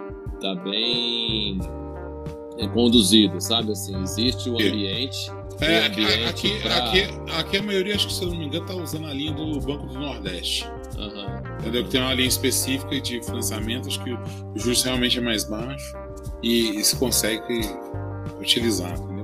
tá 0.42 0.55
bem 0.57 1.59
é, 2.59 2.66
conduzido, 2.68 3.40
sabe, 3.40 3.72
assim, 3.72 4.00
existe 4.02 4.50
o 4.50 4.55
ambiente... 4.55 5.31
É, 5.61 5.87
aqui, 5.87 6.61
pra... 6.61 6.76
aqui, 6.76 7.02
aqui 7.38 7.57
a 7.59 7.62
maioria, 7.62 7.94
acho 7.94 8.09
que 8.09 8.12
se 8.12 8.24
eu 8.24 8.31
não 8.31 8.37
me 8.37 8.46
engano, 8.46 8.66
tá 8.66 8.74
usando 8.74 9.07
a 9.07 9.12
linha 9.12 9.33
do 9.33 9.61
Banco 9.61 9.87
do 9.87 9.94
Nordeste. 9.94 10.66
Uhum. 10.98 11.59
Entendeu? 11.61 11.85
Que 11.85 11.90
tem 11.90 12.00
uma 12.00 12.14
linha 12.14 12.26
específica 12.26 13.00
de 13.00 13.22
financiamento, 13.22 13.87
acho 13.87 14.02
que 14.02 14.12
o 14.12 14.18
juros 14.57 14.83
realmente 14.83 15.18
é 15.18 15.20
mais 15.20 15.44
baixo 15.44 15.96
e, 16.42 16.81
e 16.81 16.85
se 16.85 16.96
consegue 16.96 17.61
utilizar, 18.40 18.92
entendeu? 18.98 19.22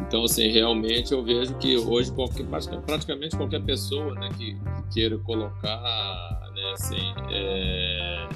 Então, 0.00 0.24
assim, 0.24 0.48
realmente 0.48 1.12
eu 1.12 1.22
vejo 1.22 1.54
que 1.54 1.78
hoje 1.78 2.12
qualquer, 2.12 2.44
praticamente 2.84 3.36
qualquer 3.36 3.62
pessoa 3.62 4.12
né, 4.16 4.28
que, 4.36 4.54
que 4.54 4.94
queira 4.94 5.16
colocar, 5.18 6.50
né, 6.52 6.72
assim, 6.72 7.14
é, 7.30 8.28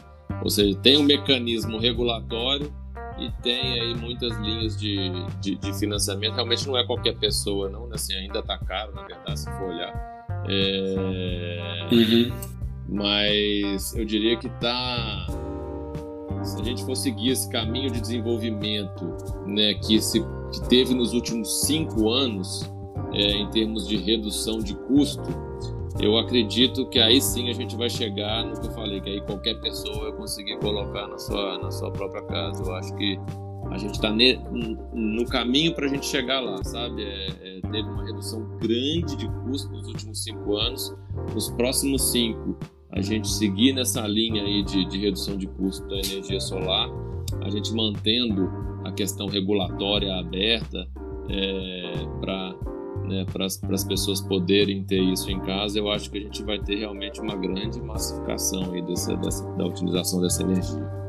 ou 0.42 0.50
seja, 0.50 0.76
tem 0.78 0.96
um 0.98 1.02
mecanismo 1.02 1.78
regulatório 1.78 2.72
e 3.18 3.30
tem 3.42 3.80
aí 3.80 3.94
muitas 3.94 4.36
linhas 4.38 4.76
de, 4.76 4.96
de, 5.40 5.56
de 5.56 5.72
financiamento. 5.78 6.34
Realmente 6.34 6.66
não 6.66 6.76
é 6.76 6.84
qualquer 6.84 7.16
pessoa, 7.16 7.68
não, 7.70 7.86
né? 7.86 7.94
assim, 7.94 8.14
ainda 8.14 8.40
está 8.40 8.58
caro, 8.58 8.94
na 8.94 9.02
verdade, 9.02 9.38
se 9.38 9.50
for 9.52 9.68
olhar. 9.68 10.14
É... 10.48 11.88
Uhum. 11.92 12.32
Mas 12.88 13.94
eu 13.96 14.04
diria 14.04 14.36
que 14.36 14.48
tá. 14.60 15.26
Se 16.42 16.60
a 16.60 16.64
gente 16.64 16.84
for 16.84 16.94
seguir 16.94 17.30
esse 17.30 17.48
caminho 17.50 17.90
de 17.90 18.00
desenvolvimento 18.00 19.16
né, 19.46 19.74
que, 19.74 19.98
se, 20.02 20.20
que 20.20 20.68
teve 20.68 20.92
nos 20.94 21.14
últimos 21.14 21.62
cinco 21.62 22.10
anos, 22.10 22.70
é, 23.14 23.30
em 23.30 23.48
termos 23.48 23.88
de 23.88 23.96
redução 23.96 24.58
de 24.58 24.74
custo, 24.74 25.22
eu 26.00 26.18
acredito 26.18 26.86
que 26.88 26.98
aí 26.98 27.20
sim 27.20 27.48
a 27.50 27.52
gente 27.52 27.76
vai 27.76 27.88
chegar 27.88 28.44
no 28.44 28.60
que 28.60 28.66
eu 28.66 28.72
falei, 28.72 29.00
que 29.00 29.10
aí 29.10 29.20
qualquer 29.20 29.60
pessoa 29.60 30.10
vai 30.10 30.12
conseguir 30.12 30.58
colocar 30.58 31.06
na 31.06 31.18
sua, 31.18 31.58
na 31.58 31.70
sua 31.70 31.90
própria 31.92 32.22
casa. 32.22 32.62
Eu 32.62 32.74
acho 32.74 32.94
que 32.96 33.18
a 33.70 33.78
gente 33.78 33.94
está 33.94 34.10
no 34.10 35.24
caminho 35.26 35.74
para 35.74 35.86
a 35.86 35.88
gente 35.88 36.06
chegar 36.06 36.40
lá, 36.40 36.62
sabe? 36.64 37.02
É, 37.02 37.28
é, 37.28 37.60
teve 37.60 37.88
uma 37.88 38.04
redução 38.04 38.44
grande 38.58 39.16
de 39.16 39.28
custo 39.44 39.70
nos 39.72 39.86
últimos 39.88 40.22
cinco 40.22 40.56
anos. 40.56 40.94
Nos 41.32 41.50
próximos 41.50 42.10
cinco, 42.10 42.56
a 42.90 43.00
gente 43.00 43.28
seguir 43.28 43.72
nessa 43.72 44.06
linha 44.06 44.42
aí 44.42 44.62
de, 44.64 44.84
de 44.86 44.98
redução 44.98 45.36
de 45.36 45.46
custo 45.46 45.86
da 45.88 45.96
energia 45.96 46.40
solar, 46.40 46.88
a 47.40 47.50
gente 47.50 47.72
mantendo 47.72 48.50
a 48.84 48.92
questão 48.92 49.26
regulatória 49.26 50.14
aberta 50.14 50.86
é, 51.28 51.92
para 52.20 52.54
né, 53.04 53.26
para 53.32 53.46
as 53.46 53.84
pessoas 53.84 54.20
poderem 54.20 54.82
ter 54.82 55.00
isso 55.00 55.30
em 55.30 55.40
casa, 55.40 55.78
eu 55.78 55.90
acho 55.90 56.10
que 56.10 56.18
a 56.18 56.20
gente 56.20 56.42
vai 56.42 56.58
ter 56.58 56.76
realmente 56.76 57.20
uma 57.20 57.36
grande 57.36 57.80
massificação 57.80 58.72
aí 58.72 58.82
dessa, 58.82 59.16
dessa 59.16 59.44
da 59.52 59.66
utilização 59.66 60.20
dessa 60.20 60.42
energia. 60.42 61.04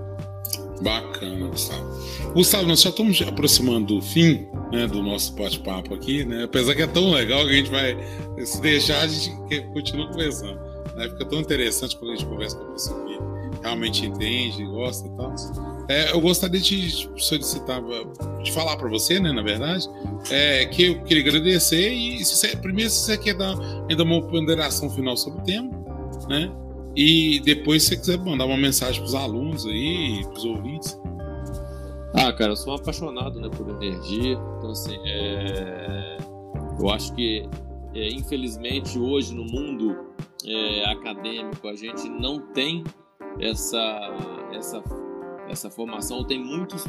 Bacana, 0.81 1.47
Gustavo. 1.47 2.33
Gustavo, 2.33 2.67
nós 2.67 2.81
já 2.81 2.89
estamos 2.89 3.21
aproximando 3.21 3.95
do 3.95 4.01
fim 4.01 4.45
né, 4.71 4.87
do 4.87 5.01
nosso 5.01 5.33
bate-papo 5.33 5.93
aqui, 5.93 6.25
né? 6.25 6.43
Apesar 6.43 6.75
que 6.75 6.81
é 6.81 6.87
tão 6.87 7.11
legal 7.11 7.45
que 7.45 7.51
a 7.51 7.55
gente 7.55 7.71
vai 7.71 7.97
se 8.45 8.61
deixar, 8.61 9.01
a 9.01 9.07
gente 9.07 9.61
continua 9.73 10.07
conversando. 10.07 10.59
Né? 10.95 11.09
Fica 11.09 11.25
tão 11.25 11.39
interessante 11.39 11.97
quando 11.97 12.11
a 12.11 12.15
gente 12.15 12.25
conversa 12.27 12.57
com 12.57 12.63
a 12.63 12.71
pessoa 12.71 13.05
que 13.05 13.19
realmente 13.61 14.05
entende, 14.05 14.65
gosta 14.65 15.07
e 15.07 15.11
tal. 15.11 15.35
É, 15.87 16.11
eu 16.11 16.19
gostaria 16.19 16.59
de 16.59 17.09
solicitar, 17.17 17.81
de 18.43 18.51
falar 18.51 18.75
para 18.75 18.89
você, 18.89 19.19
né, 19.19 19.31
na 19.31 19.43
verdade, 19.43 19.87
é, 20.31 20.65
que 20.65 20.85
eu 20.87 21.03
queria 21.03 21.21
agradecer 21.21 21.91
e 21.91 22.25
se 22.25 22.35
você, 22.35 22.55
primeiro 22.57 22.89
se 22.89 23.01
você 23.01 23.17
quer 23.17 23.35
dar 23.35 23.55
ainda 23.89 24.03
uma 24.03 24.21
ponderação 24.21 24.89
final 24.89 25.15
sobre 25.15 25.41
o 25.41 25.43
tema, 25.43 25.69
né? 26.27 26.51
E 26.95 27.39
depois, 27.41 27.83
se 27.83 27.89
você 27.89 27.97
quiser 27.97 28.19
mandar 28.19 28.45
uma 28.45 28.57
mensagem 28.57 29.01
para 29.01 29.07
os 29.07 29.15
alunos 29.15 29.65
aí, 29.65 30.23
para 30.23 30.37
os 30.37 30.45
ouvintes. 30.45 30.99
Ah, 32.13 32.31
cara, 32.31 32.53
eu 32.53 32.55
sou 32.55 32.71
um 32.71 32.77
apaixonado 32.77 33.39
né, 33.41 33.49
por 33.49 33.69
energia. 33.83 34.39
Então, 34.57 34.71
assim, 34.71 34.97
é... 35.05 36.17
eu 36.79 36.89
acho 36.89 37.13
que, 37.13 37.47
é, 37.93 38.09
infelizmente, 38.09 38.97
hoje 38.97 39.35
no 39.35 39.43
mundo 39.43 40.05
é, 40.45 40.85
acadêmico, 40.85 41.67
a 41.67 41.75
gente 41.75 42.07
não 42.07 42.39
tem 42.53 42.81
essa, 43.41 44.47
essa, 44.53 44.81
essa 45.49 45.69
formação, 45.69 46.23
tem 46.23 46.43
muitos 46.43 46.85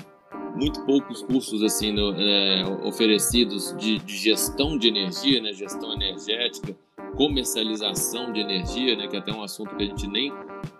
muito 0.57 0.81
poucos 0.87 1.23
cursos 1.23 1.62
assim 1.62 1.92
no, 1.92 2.14
é, 2.19 2.64
oferecidos 2.83 3.77
de, 3.77 3.99
de, 3.99 4.16
gestão 4.16 4.79
de 4.79 4.88
energia, 4.88 5.40
né, 5.42 5.53
gestão 5.53 5.92
energética, 5.92 6.75
comercialização 7.16 8.33
de 8.33 8.40
energia, 8.40 8.97
né, 8.97 9.07
que 9.07 9.16
é 9.16 9.19
até 9.19 9.33
um 9.33 9.42
assunto 9.42 9.75
que 9.77 9.85
a 9.85 9.87
gente 9.87 10.07
nem, 10.07 10.33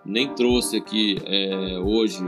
nem 0.05 0.35
trouxe 0.35 0.77
aqui 0.77 1.17
é, 1.25 1.79
hoje. 1.79 2.19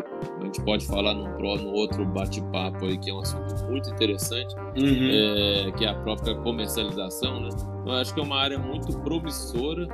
A 0.40 0.44
gente 0.44 0.62
pode 0.62 0.86
falar 0.86 1.14
num, 1.14 1.38
no 1.38 1.72
outro 1.72 2.04
bate-papo 2.06 2.86
aí, 2.86 2.98
que 2.98 3.10
é 3.10 3.14
um 3.14 3.20
assunto 3.20 3.64
muito 3.66 3.90
interessante, 3.90 4.54
uhum. 4.76 5.08
é, 5.10 5.72
que 5.72 5.84
é 5.84 5.88
a 5.88 5.94
própria 5.94 6.34
comercialização. 6.36 7.40
Né? 7.40 7.48
Então, 7.52 7.92
acho 7.92 8.14
que 8.14 8.20
é 8.20 8.22
uma 8.22 8.36
área 8.36 8.58
muito 8.58 8.98
promissora, 9.00 9.86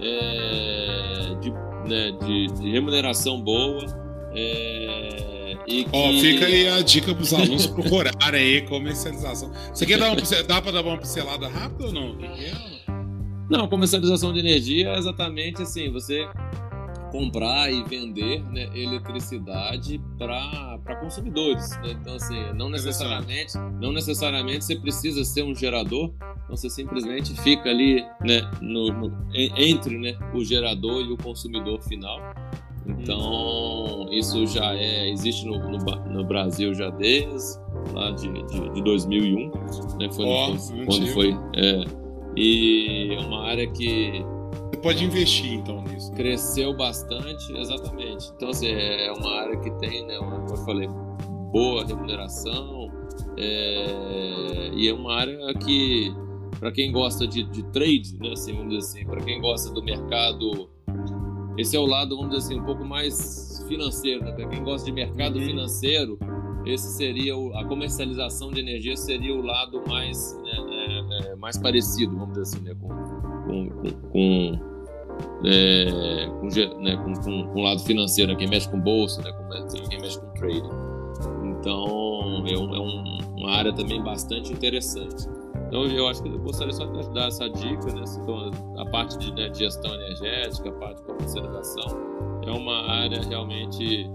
é, 0.00 1.34
de, 1.40 1.50
né, 1.88 2.10
de, 2.24 2.46
de, 2.48 2.70
remuneração 2.70 3.40
boa. 3.40 3.84
É, 4.34 4.81
e 5.66 5.84
que... 5.84 5.90
Ó, 5.92 6.12
fica 6.20 6.46
aí 6.46 6.68
a 6.68 6.80
dica 6.82 7.14
para 7.14 7.22
os 7.22 7.32
alunos 7.32 7.66
procurarem 7.66 8.40
aí 8.40 8.62
comercialização. 8.62 9.52
Você 9.72 9.86
quer 9.86 9.98
dar 9.98 10.12
uma, 10.12 10.16
dá 10.46 10.62
para 10.62 10.72
dar 10.72 10.82
uma 10.82 10.98
pincelada 10.98 11.48
rápida 11.48 11.86
ou 11.86 11.92
não? 11.92 12.18
Não, 13.50 13.68
comercialização 13.68 14.32
de 14.32 14.38
energia 14.38 14.88
é 14.90 14.98
exatamente 14.98 15.62
assim, 15.62 15.90
você 15.90 16.26
comprar 17.12 17.70
e 17.70 17.84
vender 17.84 18.42
né, 18.44 18.70
eletricidade 18.74 20.00
para 20.16 20.96
consumidores. 20.98 21.70
Né? 21.82 21.90
Então, 22.00 22.14
assim, 22.14 22.52
não 22.54 22.70
necessariamente, 22.70 23.52
não 23.78 23.92
necessariamente 23.92 24.64
você 24.64 24.76
precisa 24.76 25.22
ser 25.22 25.42
um 25.42 25.54
gerador, 25.54 26.10
então 26.44 26.56
você 26.56 26.70
simplesmente 26.70 27.38
fica 27.42 27.68
ali 27.68 28.02
né, 28.22 28.50
no, 28.62 28.90
no, 28.90 29.28
entre 29.34 29.98
né, 29.98 30.18
o 30.32 30.42
gerador 30.42 31.04
e 31.04 31.12
o 31.12 31.16
consumidor 31.18 31.82
final. 31.82 32.18
Então, 32.86 34.06
isso 34.10 34.46
já 34.46 34.74
é, 34.74 35.08
existe 35.10 35.46
no, 35.46 35.58
no, 35.58 35.78
no 35.78 36.24
Brasil 36.24 36.74
já 36.74 36.90
desde 36.90 37.60
lá 37.92 38.10
de, 38.10 38.28
de, 38.46 38.74
de 38.74 38.82
2001, 38.82 39.50
né? 39.98 40.10
Foi 40.12 40.24
oh, 40.24 40.46
quando, 40.46 40.86
quando 40.86 41.06
foi 41.08 41.36
é, 41.56 41.84
e 42.36 43.14
é 43.14 43.20
uma 43.20 43.44
área 43.44 43.66
que. 43.70 44.24
Você 44.70 44.80
pode 44.80 45.04
investir 45.04 45.52
então 45.54 45.82
nisso. 45.82 46.10
Cresceu 46.12 46.74
bastante, 46.74 47.52
exatamente. 47.56 48.30
Então, 48.34 48.48
assim, 48.48 48.68
é 48.68 49.12
uma 49.12 49.40
área 49.40 49.56
que 49.60 49.70
tem, 49.78 50.06
né, 50.06 50.16
como 50.18 50.48
eu 50.48 50.56
falei, 50.58 50.88
boa 51.52 51.84
remuneração. 51.84 52.90
É, 53.36 54.70
e 54.74 54.88
é 54.88 54.92
uma 54.92 55.14
área 55.14 55.54
que, 55.54 56.12
para 56.58 56.72
quem 56.72 56.90
gosta 56.90 57.26
de, 57.26 57.44
de, 57.44 57.62
trade, 57.64 58.16
né, 58.18 58.32
assim, 58.32 58.54
vamos 58.54 58.74
dizer 58.74 58.98
assim, 58.98 59.06
para 59.06 59.22
quem 59.22 59.40
gosta 59.40 59.72
do 59.72 59.82
mercado, 59.82 60.70
esse 61.58 61.76
é 61.76 61.80
o 61.80 61.86
lado, 61.86 62.16
vamos 62.16 62.32
dizer 62.32 62.46
assim, 62.46 62.60
um 62.60 62.64
pouco 62.64 62.84
mais 62.84 63.64
financeiro, 63.68 64.24
né? 64.24 64.32
Para 64.32 64.48
quem 64.48 64.62
gosta 64.62 64.86
de 64.86 64.92
mercado 64.92 65.38
uhum. 65.38 65.46
financeiro, 65.46 66.18
esse 66.64 66.96
seria 66.96 67.36
o, 67.36 67.56
a 67.56 67.64
comercialização 67.64 68.50
de 68.50 68.60
energia 68.60 68.96
seria 68.96 69.34
o 69.34 69.42
lado 69.42 69.82
mais 69.88 70.38
né, 70.42 70.52
é, 70.70 71.32
é, 71.32 71.36
mais 71.36 71.58
parecido, 71.58 72.16
vamos 72.16 72.38
dizer 72.38 72.42
assim, 72.42 72.64
né, 72.64 72.74
com, 72.80 72.88
com, 72.88 73.70
com, 73.70 73.90
com 74.12 74.72
é, 75.44 76.26
né, 76.80 76.96
com, 76.96 77.58
o 77.58 77.62
lado 77.62 77.80
financeiro, 77.80 78.32
né, 78.32 78.38
quem 78.38 78.48
mexe 78.48 78.68
com 78.70 78.80
bolsa, 78.80 79.22
né, 79.22 79.32
com, 79.32 79.88
quem 79.88 80.00
mexe 80.00 80.20
com 80.20 80.26
trading. 80.34 80.70
Então, 81.44 82.44
é, 82.46 82.58
um, 82.58 82.74
é 82.74 82.80
um, 82.80 83.18
uma 83.36 83.50
área 83.50 83.72
também 83.72 84.02
bastante 84.02 84.52
interessante. 84.52 85.28
Então 85.72 85.86
eu 85.86 86.06
acho 86.06 86.22
que 86.22 86.28
eu 86.28 86.38
gostaria 86.38 86.74
só 86.74 86.84
de 86.84 87.08
dar 87.14 87.28
essa 87.28 87.48
dica, 87.48 87.86
né? 87.94 88.04
Então, 88.22 88.50
a 88.76 88.84
parte 88.90 89.16
de 89.16 89.32
né, 89.32 89.50
gestão 89.54 89.94
energética, 89.94 90.68
a 90.68 90.72
parte 90.72 90.98
de 90.98 91.04
comercialização 91.04 92.42
é 92.46 92.50
uma 92.50 92.90
área 92.90 93.22
realmente 93.22 94.06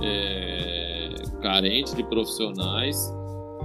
é, 0.00 1.10
carente 1.42 1.94
de 1.94 2.02
profissionais. 2.04 3.14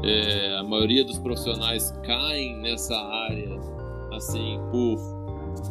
É, 0.03 0.57
a 0.57 0.63
maioria 0.63 1.05
dos 1.05 1.19
profissionais 1.19 1.89
caem 2.03 2.57
nessa 2.57 2.97
área 2.97 3.57
assim 4.11 4.59
por 4.69 4.97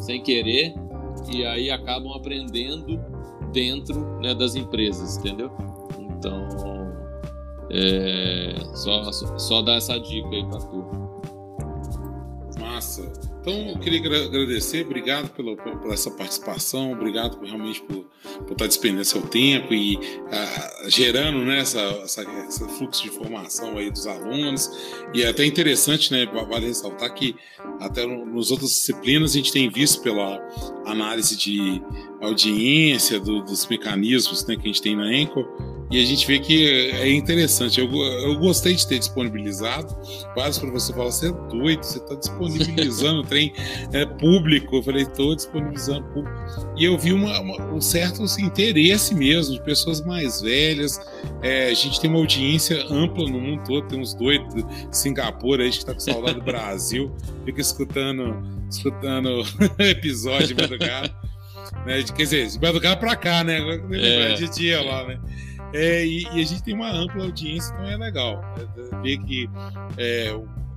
sem 0.00 0.22
querer 0.22 0.74
e 1.30 1.44
aí 1.44 1.70
acabam 1.70 2.10
aprendendo 2.14 2.98
dentro 3.52 4.00
né, 4.22 4.34
das 4.34 4.54
empresas, 4.54 5.18
entendeu? 5.18 5.50
Então 6.00 6.48
é, 7.70 8.54
só, 8.72 9.12
só 9.12 9.60
dar 9.60 9.74
essa 9.74 10.00
dica 10.00 10.30
aí 10.30 10.44
para 10.46 10.58
tu. 10.60 11.05
Massa. 12.76 13.10
Então, 13.40 13.70
eu 13.70 13.78
queria 13.78 14.00
agradecer, 14.00 14.84
obrigado 14.84 15.30
pela, 15.30 15.56
por 15.56 15.94
essa 15.94 16.10
participação, 16.10 16.92
obrigado 16.92 17.42
realmente 17.42 17.80
por, 17.80 18.04
por 18.44 18.52
estar 18.52 18.66
despendendo 18.66 19.04
seu 19.04 19.22
tempo 19.22 19.72
e 19.72 19.96
uh, 19.96 20.90
gerando 20.90 21.38
né, 21.38 21.60
essa, 21.60 21.80
essa, 21.80 22.22
esse 22.46 22.68
fluxo 22.76 23.02
de 23.02 23.08
informação 23.08 23.78
aí 23.78 23.90
dos 23.90 24.06
alunos. 24.06 24.70
E 25.14 25.22
é 25.22 25.28
até 25.28 25.46
interessante, 25.46 26.12
né, 26.12 26.26
vale 26.26 26.66
ressaltar 26.66 27.14
que 27.14 27.34
até 27.80 28.04
nas 28.04 28.50
outras 28.50 28.70
disciplinas 28.70 29.30
a 29.30 29.34
gente 29.36 29.52
tem 29.52 29.70
visto 29.70 30.02
pela 30.02 30.38
análise 30.84 31.34
de 31.34 31.80
audiência 32.20 33.18
do, 33.18 33.42
dos 33.42 33.66
mecanismos 33.68 34.44
né, 34.44 34.54
que 34.54 34.62
a 34.62 34.66
gente 34.66 34.82
tem 34.82 34.94
na 34.94 35.10
Enco 35.16 35.75
e 35.88 36.02
a 36.02 36.04
gente 36.04 36.26
vê 36.26 36.38
que 36.40 36.90
é 36.90 37.12
interessante. 37.12 37.80
Eu, 37.80 37.88
eu 37.94 38.36
gostei 38.38 38.74
de 38.74 38.86
ter 38.86 38.98
disponibilizado. 38.98 39.96
Vários 40.34 40.58
professores 40.58 40.96
falam: 40.96 41.12
você 41.12 41.28
é 41.28 41.32
doido, 41.48 41.84
você 41.84 41.98
está 41.98 42.14
disponibilizando 42.16 43.20
o 43.20 43.22
trem 43.26 43.52
é, 43.92 44.04
público. 44.04 44.76
Eu 44.76 44.82
falei: 44.82 45.02
estou 45.02 45.36
disponibilizando 45.36 46.02
público. 46.08 46.36
E 46.76 46.84
eu 46.84 46.98
vi 46.98 47.12
uma, 47.12 47.38
uma, 47.40 47.72
um 47.72 47.80
certo 47.80 48.24
assim, 48.24 48.46
interesse 48.46 49.14
mesmo 49.14 49.54
de 49.54 49.62
pessoas 49.62 50.04
mais 50.04 50.40
velhas. 50.40 51.00
É, 51.40 51.68
a 51.68 51.74
gente 51.74 52.00
tem 52.00 52.10
uma 52.10 52.18
audiência 52.18 52.84
ampla 52.90 53.24
no 53.30 53.40
mundo 53.40 53.62
todo. 53.64 53.86
Tem 53.86 54.00
uns 54.00 54.12
doidos 54.12 54.54
de 54.54 54.64
Singapura 54.90 55.62
aí 55.62 55.70
que 55.70 55.78
está 55.78 55.94
com 55.94 56.00
saudade 56.00 56.40
do 56.40 56.42
Brasil, 56.46 57.14
fica 57.44 57.60
escutando, 57.60 58.42
escutando 58.68 59.44
episódio 59.78 60.48
de 60.48 60.54
madrugada. 60.54 61.14
Né? 61.84 62.02
Quer 62.02 62.24
dizer, 62.24 62.48
de 62.48 62.60
madrugada 62.60 62.96
para 62.96 63.14
cá, 63.14 63.44
né? 63.44 63.60
É, 63.92 64.34
de 64.34 64.48
dia 64.48 64.82
lá, 64.82 65.06
né? 65.06 65.20
É, 65.72 66.04
e, 66.04 66.22
e, 66.22 66.40
a 66.40 66.44
gente 66.44 66.62
tem 66.62 66.74
uma 66.74 66.90
ampla 66.90 67.24
audiência, 67.24 67.74
então 67.74 67.86
é 67.86 67.96
legal 67.96 68.40
é, 68.58 69.02
ver 69.02 69.18
que 69.18 69.48
é, 69.98 70.32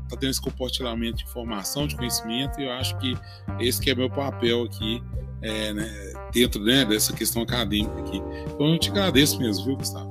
tá 0.10 0.18
tendo 0.18 0.32
esse 0.32 0.42
compartilhamento 0.42 1.18
de 1.18 1.24
informação, 1.24 1.88
de 1.88 1.96
conhecimento, 1.96 2.60
e 2.60 2.66
eu 2.66 2.72
acho 2.72 2.98
que 2.98 3.16
esse 3.60 3.80
que 3.80 3.92
é 3.92 3.96
meu 3.96 4.10
papel 4.10 4.64
aqui, 4.64 5.04
é, 5.42 5.74
né, 5.74 6.14
dentro 6.34 6.62
né, 6.64 6.84
dessa 6.86 7.14
questão 7.14 7.44
acadêmica 7.44 8.00
aqui. 8.00 8.22
Então 8.54 8.74
eu 8.74 8.80
te 8.80 8.90
agradeço 8.90 9.40
mesmo, 9.40 9.66
viu, 9.66 9.78
Gustavo? 9.78 10.10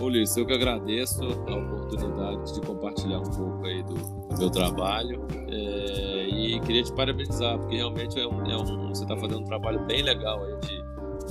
Ulisses, 0.00 0.36
eu 0.36 0.44
que 0.44 0.52
agradeço 0.52 1.22
a 1.22 1.54
oportunidade 1.54 2.54
de 2.54 2.60
compartilhar 2.66 3.20
um 3.20 3.30
pouco 3.30 3.64
aí 3.64 3.82
do, 3.84 3.94
do 3.94 4.36
meu 4.36 4.50
trabalho 4.50 5.26
é, 5.48 6.28
e 6.28 6.60
queria 6.60 6.82
te 6.82 6.92
parabenizar, 6.92 7.58
porque 7.58 7.76
realmente 7.76 8.18
é 8.18 8.26
um, 8.26 8.50
é 8.50 8.56
um 8.56 8.88
você 8.88 9.04
está 9.04 9.16
fazendo 9.16 9.40
um 9.40 9.44
trabalho 9.44 9.84
bem 9.86 10.02
legal 10.02 10.42
aí 10.44 10.56
de 10.60 10.81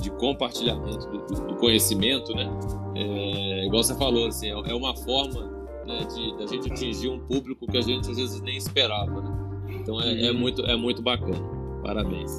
de 0.02 0.10
compartilhamento 0.10 1.06
do, 1.06 1.46
do 1.46 1.56
conhecimento, 1.56 2.34
né? 2.34 2.50
É, 2.94 3.66
igual 3.66 3.82
você 3.82 3.94
falou, 3.94 4.26
assim, 4.26 4.48
é, 4.48 4.70
é 4.70 4.74
uma 4.74 4.94
forma 4.96 5.50
né, 5.86 6.06
de 6.14 6.36
da 6.36 6.46
gente 6.46 6.70
atingir 6.70 7.08
um 7.08 7.20
público 7.20 7.66
que 7.66 7.78
a 7.78 7.80
gente 7.80 8.10
às 8.10 8.16
vezes 8.16 8.40
nem 8.42 8.56
esperava, 8.56 9.20
né? 9.20 9.42
Então 9.80 10.00
é, 10.00 10.26
é 10.26 10.30
uhum. 10.30 10.38
muito 10.38 10.62
é 10.62 10.76
muito 10.76 11.02
bacana. 11.02 11.62
Parabéns. 11.82 12.30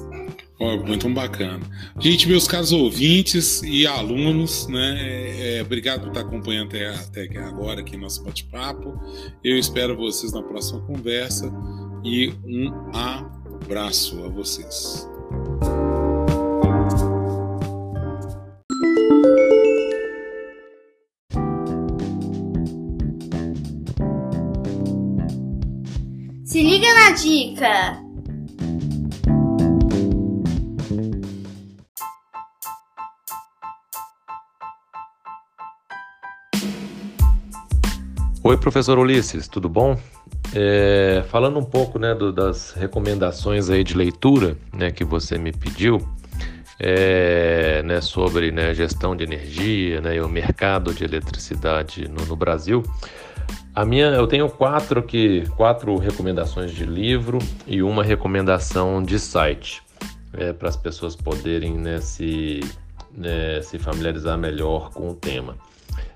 Oh, 0.58 0.76
muito 0.78 1.08
bacana. 1.10 1.60
Gente, 1.98 2.28
meus 2.28 2.46
caros 2.46 2.72
ouvintes 2.72 3.62
e 3.62 3.86
alunos, 3.86 4.66
né? 4.68 4.96
É, 5.00 5.58
é, 5.58 5.62
obrigado 5.62 6.02
por 6.02 6.08
estar 6.08 6.20
acompanhando 6.20 6.68
até, 6.68 6.88
até 6.88 7.38
agora 7.40 7.80
aqui 7.80 7.96
nosso 7.96 8.22
bate-papo. 8.24 8.98
Eu 9.42 9.58
espero 9.58 9.96
vocês 9.96 10.32
na 10.32 10.42
próxima 10.42 10.80
conversa 10.82 11.52
e 12.04 12.32
um 12.46 12.72
abraço 12.94 14.24
a 14.24 14.28
vocês. 14.28 15.08
Dica! 27.14 28.02
Oi, 38.42 38.58
professor 38.58 38.98
Ulisses, 38.98 39.48
tudo 39.48 39.68
bom? 39.68 39.98
É, 40.54 41.24
falando 41.28 41.58
um 41.58 41.64
pouco 41.64 41.98
né, 41.98 42.14
do, 42.14 42.32
das 42.32 42.72
recomendações 42.72 43.70
aí 43.70 43.82
de 43.82 43.96
leitura 43.96 44.56
né, 44.72 44.90
que 44.90 45.02
você 45.04 45.38
me 45.38 45.50
pediu, 45.50 45.98
é, 46.78 47.82
né, 47.84 48.00
sobre 48.00 48.50
né, 48.50 48.74
gestão 48.74 49.16
de 49.16 49.24
energia 49.24 50.00
né, 50.00 50.16
e 50.16 50.20
o 50.20 50.28
mercado 50.28 50.92
de 50.92 51.04
eletricidade 51.04 52.06
no, 52.08 52.26
no 52.26 52.36
Brasil, 52.36 52.82
a 53.74 53.84
minha, 53.84 54.06
eu 54.06 54.26
tenho 54.28 54.48
quatro 54.48 55.00
aqui, 55.00 55.44
quatro 55.56 55.96
recomendações 55.96 56.70
de 56.70 56.84
livro 56.84 57.40
e 57.66 57.82
uma 57.82 58.04
recomendação 58.04 59.02
de 59.02 59.18
site 59.18 59.82
é, 60.32 60.52
para 60.52 60.68
as 60.68 60.76
pessoas 60.76 61.16
poderem 61.16 61.74
né, 61.74 62.00
se, 62.00 62.60
né, 63.10 63.60
se 63.62 63.78
familiarizar 63.78 64.38
melhor 64.38 64.90
com 64.90 65.10
o 65.10 65.14
tema. 65.14 65.56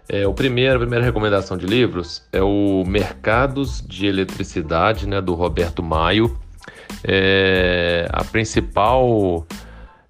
É, 0.09 0.25
o 0.25 0.33
primeiro, 0.33 0.77
a 0.77 0.79
primeira 0.79 1.05
recomendação 1.05 1.57
de 1.57 1.67
livros 1.67 2.23
é 2.33 2.41
o 2.41 2.85
Mercados 2.87 3.85
de 3.87 4.07
Eletricidade, 4.07 5.09
né, 5.09 5.21
do 5.21 5.35
Roberto 5.35 5.83
Maio. 5.83 6.39
É, 7.03 8.09
a 8.13 8.23
principal, 8.23 9.45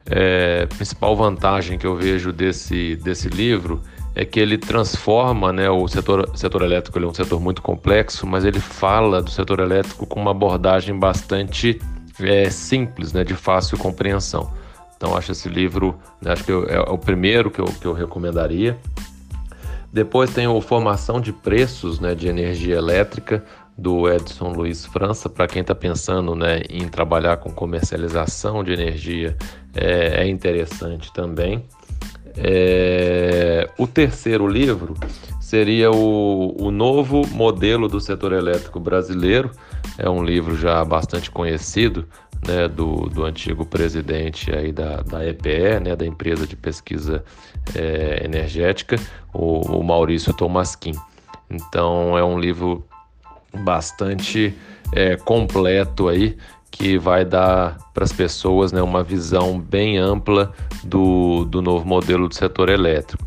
é, 0.04 0.66
principal 0.66 1.16
vantagem 1.16 1.78
que 1.78 1.86
eu 1.86 1.96
vejo 1.96 2.30
desse, 2.30 2.94
desse 2.96 3.28
livro 3.28 3.82
é 4.18 4.24
que 4.24 4.40
ele 4.40 4.58
transforma, 4.58 5.52
né, 5.52 5.70
o 5.70 5.86
setor, 5.86 6.28
setor 6.34 6.62
elétrico 6.62 6.98
ele 6.98 7.06
é 7.06 7.08
um 7.08 7.14
setor 7.14 7.40
muito 7.40 7.62
complexo, 7.62 8.26
mas 8.26 8.44
ele 8.44 8.58
fala 8.58 9.22
do 9.22 9.30
setor 9.30 9.60
elétrico 9.60 10.04
com 10.08 10.20
uma 10.20 10.32
abordagem 10.32 10.98
bastante 10.98 11.80
é, 12.18 12.50
simples, 12.50 13.12
né, 13.12 13.22
de 13.22 13.34
fácil 13.34 13.78
compreensão. 13.78 14.52
Então 14.96 15.16
acho 15.16 15.30
esse 15.30 15.48
livro, 15.48 15.96
né, 16.20 16.32
acho 16.32 16.42
que 16.42 16.50
eu, 16.50 16.64
é 16.64 16.80
o 16.80 16.98
primeiro 16.98 17.48
que 17.48 17.60
eu, 17.60 17.66
que 17.66 17.86
eu 17.86 17.92
recomendaria. 17.92 18.76
Depois 19.92 20.34
tem 20.34 20.48
o 20.48 20.60
Formação 20.60 21.20
de 21.20 21.32
Preços 21.32 22.00
né, 22.00 22.12
de 22.12 22.26
Energia 22.26 22.74
Elétrica, 22.74 23.44
do 23.78 24.10
Edson 24.10 24.48
Luiz 24.48 24.84
França, 24.84 25.28
para 25.28 25.46
quem 25.46 25.62
está 25.62 25.76
pensando 25.76 26.34
né, 26.34 26.62
em 26.68 26.88
trabalhar 26.88 27.36
com 27.36 27.52
comercialização 27.52 28.64
de 28.64 28.72
energia, 28.72 29.36
é, 29.76 30.24
é 30.24 30.28
interessante 30.28 31.12
também. 31.12 31.64
É, 32.40 33.68
o 33.76 33.86
terceiro 33.86 34.46
livro 34.46 34.94
seria 35.40 35.90
o, 35.90 36.54
o 36.62 36.70
Novo 36.70 37.26
Modelo 37.28 37.88
do 37.88 38.00
Setor 38.00 38.32
Elétrico 38.32 38.78
Brasileiro. 38.78 39.50
É 39.96 40.08
um 40.08 40.22
livro 40.22 40.56
já 40.56 40.84
bastante 40.84 41.30
conhecido 41.30 42.06
né, 42.46 42.68
do, 42.68 43.08
do 43.08 43.24
antigo 43.24 43.64
presidente 43.66 44.54
aí 44.54 44.72
da, 44.72 45.02
da 45.02 45.26
EPE, 45.26 45.80
né, 45.82 45.96
da 45.96 46.06
empresa 46.06 46.46
de 46.46 46.54
pesquisa 46.54 47.24
é, 47.74 48.24
energética, 48.24 48.96
o, 49.32 49.60
o 49.78 49.82
Maurício 49.82 50.32
Tomasquim. 50.32 50.94
Então 51.50 52.16
é 52.16 52.24
um 52.24 52.38
livro 52.38 52.86
bastante 53.52 54.54
é, 54.92 55.16
completo 55.16 56.08
aí 56.08 56.36
que 56.70 56.98
vai 56.98 57.24
dar 57.24 57.76
para 57.92 58.04
as 58.04 58.12
pessoas 58.12 58.72
né, 58.72 58.82
uma 58.82 59.02
visão 59.02 59.58
bem 59.58 59.98
ampla 59.98 60.52
do, 60.84 61.44
do 61.44 61.60
novo 61.60 61.86
modelo 61.86 62.28
do 62.28 62.34
setor 62.34 62.68
elétrico. 62.68 63.24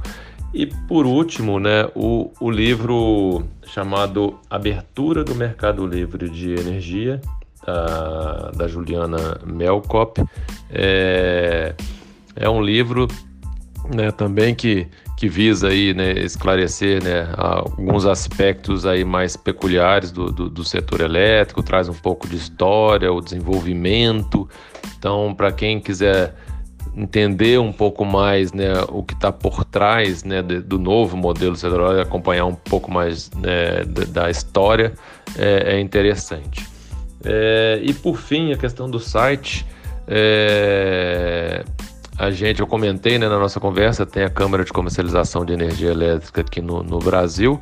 E 0.53 0.65
por 0.65 1.05
último, 1.05 1.59
né, 1.59 1.89
o, 1.95 2.31
o 2.39 2.51
livro 2.51 3.43
chamado 3.65 4.37
Abertura 4.49 5.23
do 5.23 5.33
Mercado 5.33 5.85
Livre 5.85 6.29
de 6.29 6.53
Energia, 6.53 7.21
da, 7.65 8.51
da 8.51 8.67
Juliana 8.67 9.39
Melkop, 9.45 10.21
é, 10.69 11.73
é 12.35 12.49
um 12.49 12.61
livro 12.61 13.07
né, 13.93 14.11
também 14.11 14.53
que 14.53 14.87
que 15.21 15.29
visa 15.29 15.67
aí, 15.67 15.93
né, 15.93 16.13
esclarecer 16.13 17.03
né, 17.03 17.31
alguns 17.37 18.07
aspectos 18.07 18.87
aí 18.87 19.05
mais 19.05 19.37
peculiares 19.37 20.11
do, 20.11 20.31
do, 20.31 20.49
do, 20.49 20.63
setor 20.63 20.99
elétrico, 20.99 21.61
traz 21.61 21.87
um 21.87 21.93
pouco 21.93 22.27
de 22.27 22.37
história, 22.37 23.13
o 23.13 23.21
desenvolvimento. 23.21 24.49
Então, 24.97 25.31
para 25.35 25.51
quem 25.51 25.79
quiser 25.79 26.33
entender 26.97 27.59
um 27.59 27.71
pouco 27.71 28.03
mais 28.03 28.51
né, 28.51 28.73
o 28.89 29.03
que 29.03 29.13
está 29.13 29.31
por 29.31 29.63
trás 29.63 30.23
né, 30.23 30.41
do 30.41 30.79
novo 30.79 31.15
modelo 31.15 31.55
setor 31.55 31.99
acompanhar 31.99 32.47
um 32.47 32.55
pouco 32.55 32.89
mais 32.89 33.29
né, 33.35 33.83
da 34.07 34.27
história 34.27 34.91
é, 35.37 35.75
é 35.75 35.79
interessante. 35.79 36.67
É, 37.23 37.79
e 37.83 37.93
por 37.93 38.17
fim, 38.17 38.53
a 38.53 38.57
questão 38.57 38.89
do 38.89 38.99
site. 38.99 39.67
É, 40.07 41.63
a 42.17 42.29
gente, 42.29 42.59
eu 42.59 42.67
comentei 42.67 43.17
né, 43.17 43.27
na 43.27 43.39
nossa 43.39 43.59
conversa, 43.59 44.05
tem 44.05 44.23
a 44.23 44.29
Câmara 44.29 44.63
de 44.63 44.71
Comercialização 44.71 45.43
de 45.45 45.53
Energia 45.53 45.89
Elétrica 45.89 46.41
aqui 46.41 46.61
no, 46.61 46.83
no 46.83 46.99
Brasil 46.99 47.59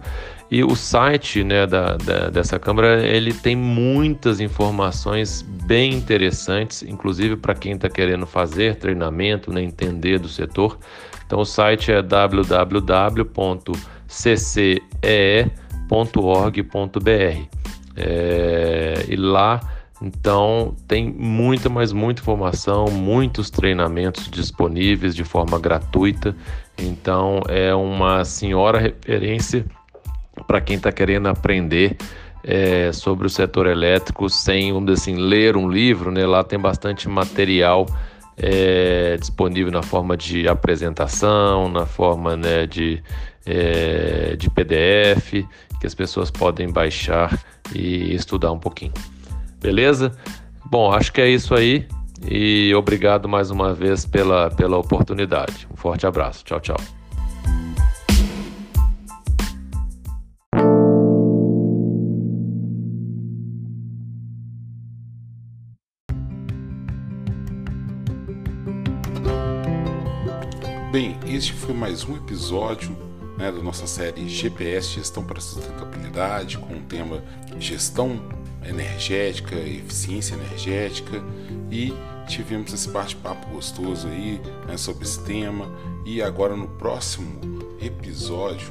e 0.52 0.64
o 0.64 0.76
site 0.76 1.44
né, 1.44 1.68
da, 1.68 1.96
da, 1.96 2.30
dessa 2.30 2.58
Câmara 2.58 3.06
ele 3.06 3.32
tem 3.34 3.56
muitas 3.56 4.40
informações 4.40 5.44
bem 5.44 5.94
interessantes, 5.94 6.82
inclusive 6.82 7.36
para 7.38 7.54
quem 7.54 7.74
está 7.74 7.88
querendo 7.88 8.26
fazer 8.26 8.76
treinamento, 8.76 9.54
né, 9.54 9.62
entender 9.62 10.18
do 10.18 10.28
setor. 10.28 10.80
Então 11.26 11.42
o 11.42 11.46
site 11.46 11.92
é 11.92 12.02
www.ccee.org.br 12.02 13.30
é, 17.96 19.06
e 19.08 19.16
lá 19.16 19.60
então 20.02 20.76
tem 20.88 21.12
muita, 21.12 21.68
mas 21.70 21.92
muita 21.92 22.22
informação, 22.22 22.86
muitos 22.86 23.50
treinamentos 23.50 24.30
disponíveis 24.30 25.14
de 25.16 25.24
forma 25.24 25.60
gratuita. 25.60 26.36
Então 26.78 27.42
é 27.50 27.76
uma 27.76 28.24
senhora 28.24 28.80
referência 28.80 29.66
para 30.48 30.62
quem 30.62 30.78
está 30.78 30.92
querendo 30.92 31.28
aprender 31.28 31.98
é, 32.44 32.92
sobre 32.94 33.28
o 33.28 33.30
setor 33.30 33.68
elétrico 33.68 34.30
sem, 34.30 34.72
vamos 34.72 34.94
dizer 34.94 35.02
assim, 35.02 35.16
ler 35.22 35.58
um 35.58 35.70
livro. 35.70 36.12
Né? 36.12 36.26
Lá 36.26 36.46
tem 36.46 36.58
bastante 36.58 37.10
material 37.10 37.86
é, 38.38 39.18
disponível 39.18 39.72
na 39.72 39.84
forma 39.84 40.16
de 40.16 40.48
apresentação, 40.48 41.68
na 41.68 41.86
forma 41.86 42.38
né, 42.38 42.66
de, 42.66 43.04
é, 43.46 44.38
de 44.38 44.50
PDF, 44.50 45.46
que 45.82 45.86
as 45.86 45.94
pessoas 45.94 46.32
podem 46.32 46.72
baixar 46.72 47.38
e 47.76 48.16
estudar 48.16 48.54
um 48.54 48.60
pouquinho. 48.60 48.94
Beleza? 49.60 50.12
Bom, 50.66 50.92
acho 50.92 51.12
que 51.12 51.20
é 51.20 51.30
isso 51.30 51.54
aí 51.54 51.88
e 52.28 52.74
obrigado 52.76 53.28
mais 53.28 53.50
uma 53.52 53.74
vez 53.74 54.06
pela, 54.06 54.50
pela 54.52 54.78
oportunidade. 54.78 55.68
Um 55.72 55.76
forte 55.76 56.06
abraço. 56.06 56.44
Tchau, 56.44 56.60
tchau. 56.60 56.78
Bem, 70.92 71.16
este 71.28 71.54
foi 71.54 71.74
mais 71.74 72.04
um 72.04 72.16
episódio 72.16 72.98
né, 73.38 73.52
da 73.52 73.62
nossa 73.62 73.88
série 73.88 74.28
GPS 74.28 74.96
Gestão 74.96 75.24
para 75.24 75.40
Sustentabilidade, 75.40 76.58
com 76.58 76.74
o 76.74 76.82
tema 76.82 77.24
Gestão 77.60 78.20
Energética, 78.64 79.56
Eficiência 79.56 80.36
Energética 80.36 81.24
e 81.72 81.94
tivemos 82.28 82.74
esse 82.74 82.90
bate-papo 82.90 83.48
gostoso 83.50 84.08
aí 84.08 84.40
né, 84.68 84.78
sobre 84.78 85.04
esse 85.04 85.24
tema. 85.24 85.68
E 86.06 86.22
agora 86.22 86.56
no 86.56 86.68
próximo 86.68 87.40
episódio 87.82 88.68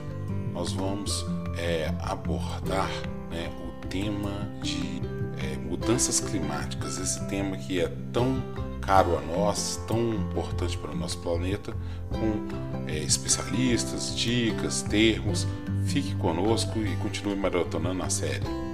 nós 0.53 0.73
vamos 0.73 1.25
é, 1.57 1.93
abordar 2.01 2.91
né, 3.31 3.51
o 3.65 3.87
tema 3.87 4.49
de 4.63 5.01
é, 5.43 5.57
mudanças 5.57 6.21
climáticas, 6.21 6.99
esse 6.99 7.25
tema 7.29 7.57
que 7.57 7.81
é 7.81 7.89
tão 8.13 8.43
caro 8.81 9.19
a 9.19 9.21
nós, 9.21 9.81
tão 9.87 10.15
importante 10.15 10.79
para 10.79 10.93
o 10.93 10.97
nosso 10.97 11.19
planeta, 11.19 11.75
com 12.11 12.89
é, 12.91 12.99
especialistas, 12.99 14.17
dicas, 14.17 14.83
termos. 14.83 15.47
Fique 15.85 16.15
conosco 16.17 16.79
e 16.79 16.97
continue 16.97 17.37
maratonando 17.37 18.03
a 18.03 18.11
série. 18.11 18.68